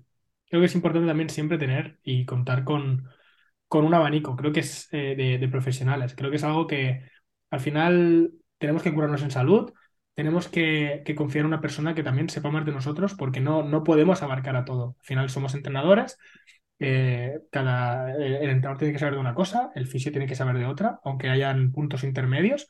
creo 0.54 0.62
que 0.62 0.68
es 0.68 0.76
importante 0.76 1.08
también 1.08 1.32
siempre 1.32 1.58
tener 1.58 1.98
y 2.04 2.26
contar 2.26 2.64
con, 2.64 3.10
con 3.68 3.86
un 3.86 3.94
abanico, 3.96 4.36
creo 4.36 4.52
que 4.52 4.60
es 4.60 4.88
eh, 4.92 5.16
de, 5.40 5.48
profesionales. 5.48 6.14
Creo 6.16 6.30
que 6.30 6.36
es 6.36 6.44
algo 6.44 6.68
que 6.68 7.10
al 7.50 7.60
final 7.60 8.34
tenemos 8.60 8.84
que 8.84 8.94
curarnos 8.94 9.24
en 9.24 9.32
salud, 9.32 9.74
tenemos 10.14 10.48
que, 10.50 11.04
confiar 11.18 11.42
en 11.42 11.48
una 11.48 11.60
persona 11.60 11.96
que 11.96 12.04
también 12.04 12.30
sepa 12.30 12.52
más 12.52 12.68
de 12.68 12.72
nosotros 12.72 13.16
porque 13.16 13.40
no, 13.40 13.64
no 13.64 13.84
podemos 13.84 14.22
abarcar 14.22 14.56
a 14.56 14.64
todo. 14.64 14.96
Al 15.00 15.06
final 15.06 15.30
somos 15.32 15.56
entrenadores, 15.56 16.20
eh, 16.78 17.40
cada, 17.52 18.12
el 18.16 18.44
entrenador 18.44 18.78
tiene 18.78 18.94
que 18.94 19.00
saber 19.00 19.16
de 19.16 19.22
una 19.22 19.34
cosa, 19.34 19.72
el 19.74 19.88
fisio 19.88 20.12
tiene 20.12 20.28
que 20.28 20.36
saber 20.36 20.60
de 20.60 20.68
otra, 20.68 21.00
aunque 21.04 21.30
hayan 21.30 21.72
puntos 21.72 22.04
intermedios 22.04 22.70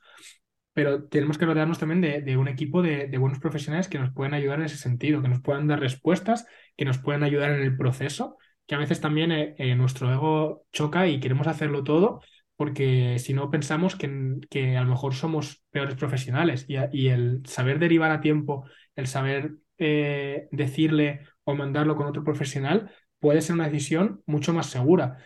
pero 0.74 1.06
tenemos 1.06 1.38
que 1.38 1.46
rodearnos 1.46 1.80
también 1.80 2.02
de, 2.02 2.38
un 2.38 2.48
equipo 2.48 2.82
de, 2.82 3.08
buenos 3.18 3.40
profesionales 3.40 3.88
que 3.88 4.00
nos 4.00 4.12
puedan 4.12 4.34
ayudar 4.34 4.60
en 4.60 4.66
ese 4.66 4.78
sentido, 4.78 5.22
que 5.22 5.28
nos 5.30 5.42
puedan 5.42 5.68
dar 5.68 5.80
respuestas, 5.80 6.48
que 6.76 6.86
nos 6.86 6.98
puedan 6.98 7.24
ayudar 7.24 7.52
en 7.52 7.62
el 7.62 7.78
proceso, 7.78 8.38
que 8.66 8.76
a 8.76 8.80
veces 8.80 9.00
también 9.00 9.32
eh, 9.32 9.56
eh, 9.58 9.76
nuestro 9.76 10.12
ego 10.12 10.66
choca 10.72 11.08
y 11.08 11.20
queremos 11.20 11.48
hacerlo 11.48 11.84
todo 11.84 12.22
porque 12.56 13.18
si 13.20 13.34
no 13.34 13.50
pensamos 13.50 13.96
que, 13.96 14.78
a 14.78 14.82
lo 14.82 14.90
mejor 14.90 15.16
somos 15.16 15.64
peores 15.72 15.96
profesionales 15.96 16.66
y, 16.68 17.08
el 17.08 17.42
saber 17.46 17.80
derivar 17.80 18.12
a 18.12 18.22
tiempo, 18.22 18.66
el 18.96 19.08
saber 19.08 19.56
eh, 19.78 20.48
decirle 20.52 21.22
o 21.44 21.56
mandarlo 21.56 21.96
con 21.96 22.08
otro 22.08 22.24
profesional 22.24 22.92
puede 23.20 23.42
ser 23.42 23.56
una 23.56 23.66
decisión 23.66 24.22
mucho 24.26 24.54
más 24.54 24.68
segura. 24.68 25.18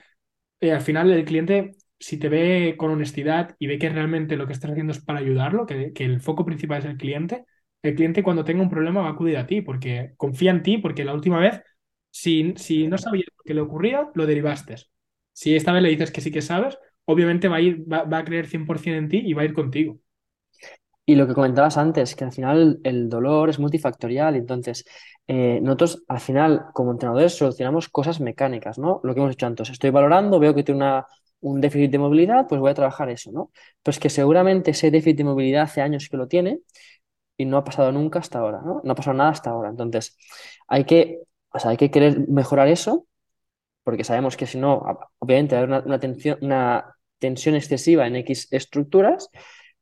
al 0.61 0.81
final 0.81 1.11
el 1.11 1.25
cliente 1.25 1.75
si 1.99 2.17
te 2.17 2.29
ve 2.29 2.75
con 2.77 2.91
honestidad 2.91 3.55
y 3.59 3.67
ve 3.67 3.79
que 3.79 3.89
realmente 3.89 4.37
lo 4.37 4.47
que 4.47 4.53
estás 4.53 4.71
haciendo 4.71 4.91
es 4.91 5.03
para 5.03 5.19
ayudarlo, 5.19 5.65
que, 5.65 5.91
el 5.95 6.21
foco 6.21 6.45
principal 6.45 6.79
es 6.79 6.85
el 6.85 6.97
cliente, 6.97 7.45
el 7.81 7.95
cliente 7.95 8.23
cuando 8.23 8.43
tenga 8.43 8.61
un 8.61 8.69
problema 8.69 9.01
va 9.01 9.09
a 9.09 9.11
acudir 9.11 9.37
a 9.37 9.47
ti 9.47 9.61
porque 9.61 10.13
confía 10.17 10.51
en 10.51 10.63
ti, 10.63 10.77
porque 10.77 11.05
la 11.05 11.13
última 11.13 11.39
vez, 11.39 11.61
si, 12.11 12.53
si 12.57 12.87
no 12.87 12.97
sabías 12.97 13.27
lo 13.35 13.43
que 13.43 13.53
le 13.53 13.61
ocurría, 13.61 14.09
lo 14.13 14.25
derivaste. 14.25 14.75
Si 15.33 15.55
esta 15.55 15.71
vez 15.71 15.83
le 15.83 15.89
dices 15.89 16.11
que 16.11 16.21
sí 16.21 16.31
que 16.31 16.41
sabes, 16.41 16.77
obviamente 17.05 17.47
va 17.47 17.57
a, 17.57 17.61
ir, 17.61 17.85
va, 17.91 18.17
a 18.17 18.23
creer 18.23 18.47
100% 18.47 18.97
en 18.97 19.09
ti 19.09 19.21
y 19.23 19.33
va 19.33 19.43
a 19.43 19.45
ir 19.45 19.53
contigo. 19.53 19.99
Y 21.05 21.15
lo 21.15 21.25
que 21.25 21.33
comentabas 21.33 21.77
antes, 21.77 22.15
que 22.15 22.25
al 22.25 22.33
final 22.33 22.79
el 22.83 23.07
dolor 23.07 23.49
es 23.49 23.59
multifactorial, 23.59 24.35
entonces 24.35 24.83
eh, 25.25 25.59
nosotros 25.61 26.03
al 26.09 26.19
final 26.19 26.65
como 26.73 26.91
entrenadores 26.91 27.37
solucionamos 27.37 27.87
cosas 27.87 28.19
mecánicas, 28.19 28.77
¿no? 28.77 28.99
Lo 29.03 29.13
que 29.13 29.21
hemos 29.21 29.31
dicho 29.31 29.45
antes, 29.45 29.69
estoy 29.69 29.89
valorando, 29.89 30.37
veo 30.37 30.53
que 30.53 30.63
tiene 30.63 30.83
una, 30.83 31.05
un 31.41 31.61
déficit 31.61 31.91
de 31.91 31.99
movilidad, 31.99 32.47
pues 32.47 32.59
voy 32.61 32.71
a 32.71 32.73
trabajar 32.73 33.09
eso, 33.09 33.31
¿no? 33.31 33.51
Pues 33.83 33.99
que 33.99 34.09
seguramente 34.09 34.71
ese 34.71 34.91
déficit 34.91 35.17
de 35.17 35.23
movilidad 35.23 35.63
hace 35.63 35.81
años 35.81 36.09
que 36.09 36.17
lo 36.17 36.27
tiene 36.27 36.61
y 37.37 37.45
no 37.45 37.57
ha 37.57 37.63
pasado 37.63 37.91
nunca 37.91 38.19
hasta 38.19 38.39
ahora, 38.39 38.61
¿no? 38.63 38.81
No 38.83 38.91
ha 38.93 38.95
pasado 38.95 39.15
nada 39.17 39.31
hasta 39.31 39.51
ahora. 39.51 39.69
Entonces, 39.69 40.17
hay 40.67 40.85
que, 40.85 41.19
o 41.51 41.59
sea, 41.59 41.71
hay 41.71 41.77
que 41.77 41.91
querer 41.91 42.27
mejorar 42.29 42.67
eso, 42.67 43.07
porque 43.83 44.03
sabemos 44.03 44.37
que 44.37 44.47
si 44.47 44.57
no, 44.59 44.83
obviamente 45.19 45.55
hay 45.55 45.63
una, 45.63 45.79
una, 45.79 45.99
tensión, 45.99 46.39
una 46.41 46.95
tensión 47.19 47.55
excesiva 47.55 48.07
en 48.07 48.17
X 48.17 48.47
estructuras, 48.51 49.29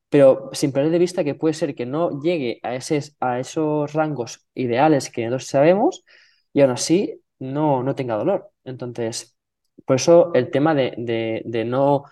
pero 0.09 0.49
sin 0.53 0.71
perder 0.71 0.91
de 0.91 0.99
vista 0.99 1.23
que 1.23 1.35
puede 1.35 1.53
ser 1.53 1.75
que 1.75 1.85
no 1.85 2.21
llegue 2.21 2.59
a, 2.63 2.75
ese, 2.75 3.01
a 3.19 3.39
esos 3.39 3.93
rangos 3.93 4.47
ideales 4.53 5.09
que 5.09 5.25
nosotros 5.25 5.47
sabemos 5.47 6.03
y 6.53 6.61
aún 6.61 6.71
así 6.71 7.21
no, 7.39 7.83
no 7.83 7.95
tenga 7.95 8.15
dolor. 8.15 8.51
Entonces, 8.63 9.34
por 9.83 9.95
eso 9.95 10.31
el 10.33 10.49
tema 10.49 10.73
de, 10.73 11.63
no 11.65 12.03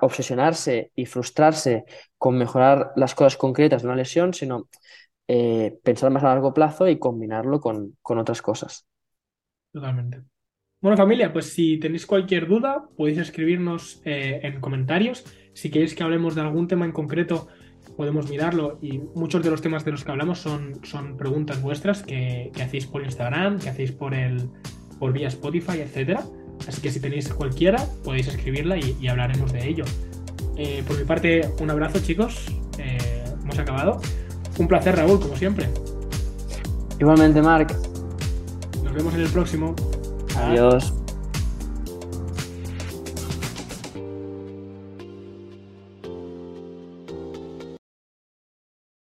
obsesionarse 0.00 0.92
y 0.94 1.06
frustrarse 1.06 1.84
con 2.16 2.38
mejorar 2.38 2.92
las 2.96 3.14
cosas 3.14 3.36
concretas 3.36 3.82
de 3.82 3.88
una 3.88 3.96
lesión, 3.96 4.32
sino 4.32 4.68
eh, 5.26 5.78
pensar 5.82 6.10
más 6.10 6.22
a 6.22 6.28
largo 6.28 6.54
plazo 6.54 6.88
y 6.88 6.98
combinarlo 6.98 7.60
con, 7.60 7.96
otras 8.02 8.40
cosas. 8.40 8.86
Totalmente. 9.72 10.22
Bueno, 10.80 10.96
familia, 10.96 11.32
pues 11.32 11.52
si 11.52 11.78
tenéis 11.78 12.06
cualquier 12.06 12.48
duda, 12.48 12.88
podéis 12.96 13.18
escribirnos 13.18 14.02
eh, 14.04 14.40
en 14.42 14.60
comentarios. 14.60 15.24
Si 15.54 15.70
queréis 15.70 15.94
que 15.94 16.02
hablemos 16.02 16.34
de 16.34 16.40
algún 16.40 16.66
tema 16.66 16.84
en 16.84 16.92
concreto, 16.92 17.48
podemos 17.96 18.28
mirarlo. 18.28 18.78
Y 18.82 18.98
muchos 18.98 19.42
de 19.42 19.50
los 19.50 19.62
temas 19.62 19.84
de 19.84 19.92
los 19.92 20.04
que 20.04 20.10
hablamos 20.10 20.38
son, 20.38 20.84
son 20.84 21.16
preguntas 21.16 21.62
vuestras 21.62 22.02
que, 22.02 22.50
hacéis 22.60 22.86
por 22.86 23.02
Instagram, 23.02 23.58
que 23.58 23.68
hacéis 23.68 23.92
por 23.92 24.14
el 24.14 24.48
por 24.98 25.12
vía 25.12 25.28
Spotify, 25.28 25.80
etcétera. 25.80 26.24
Así 26.68 26.80
que 26.80 26.90
si 26.90 27.00
tenéis 27.00 27.28
cualquiera, 27.28 27.86
podéis 28.04 28.28
escribirla 28.28 28.76
y, 28.76 29.06
hablaremos 29.08 29.52
de 29.52 29.68
ello. 29.68 29.84
Eh, 30.56 30.82
por 30.86 30.98
mi 30.98 31.04
parte, 31.04 31.48
un 31.60 31.70
abrazo, 31.70 32.00
chicos. 32.00 32.46
Eh, 32.78 33.24
hemos 33.42 33.58
acabado. 33.58 34.00
Un 34.58 34.68
placer, 34.68 34.96
Raúl, 34.96 35.20
como 35.20 35.36
siempre. 35.36 35.68
Igualmente, 36.98 37.42
Marc. 37.42 37.74
Nos 38.82 38.92
vemos 38.92 39.14
en 39.14 39.20
el 39.22 39.28
próximo. 39.28 39.74
Adiós. 40.36 40.92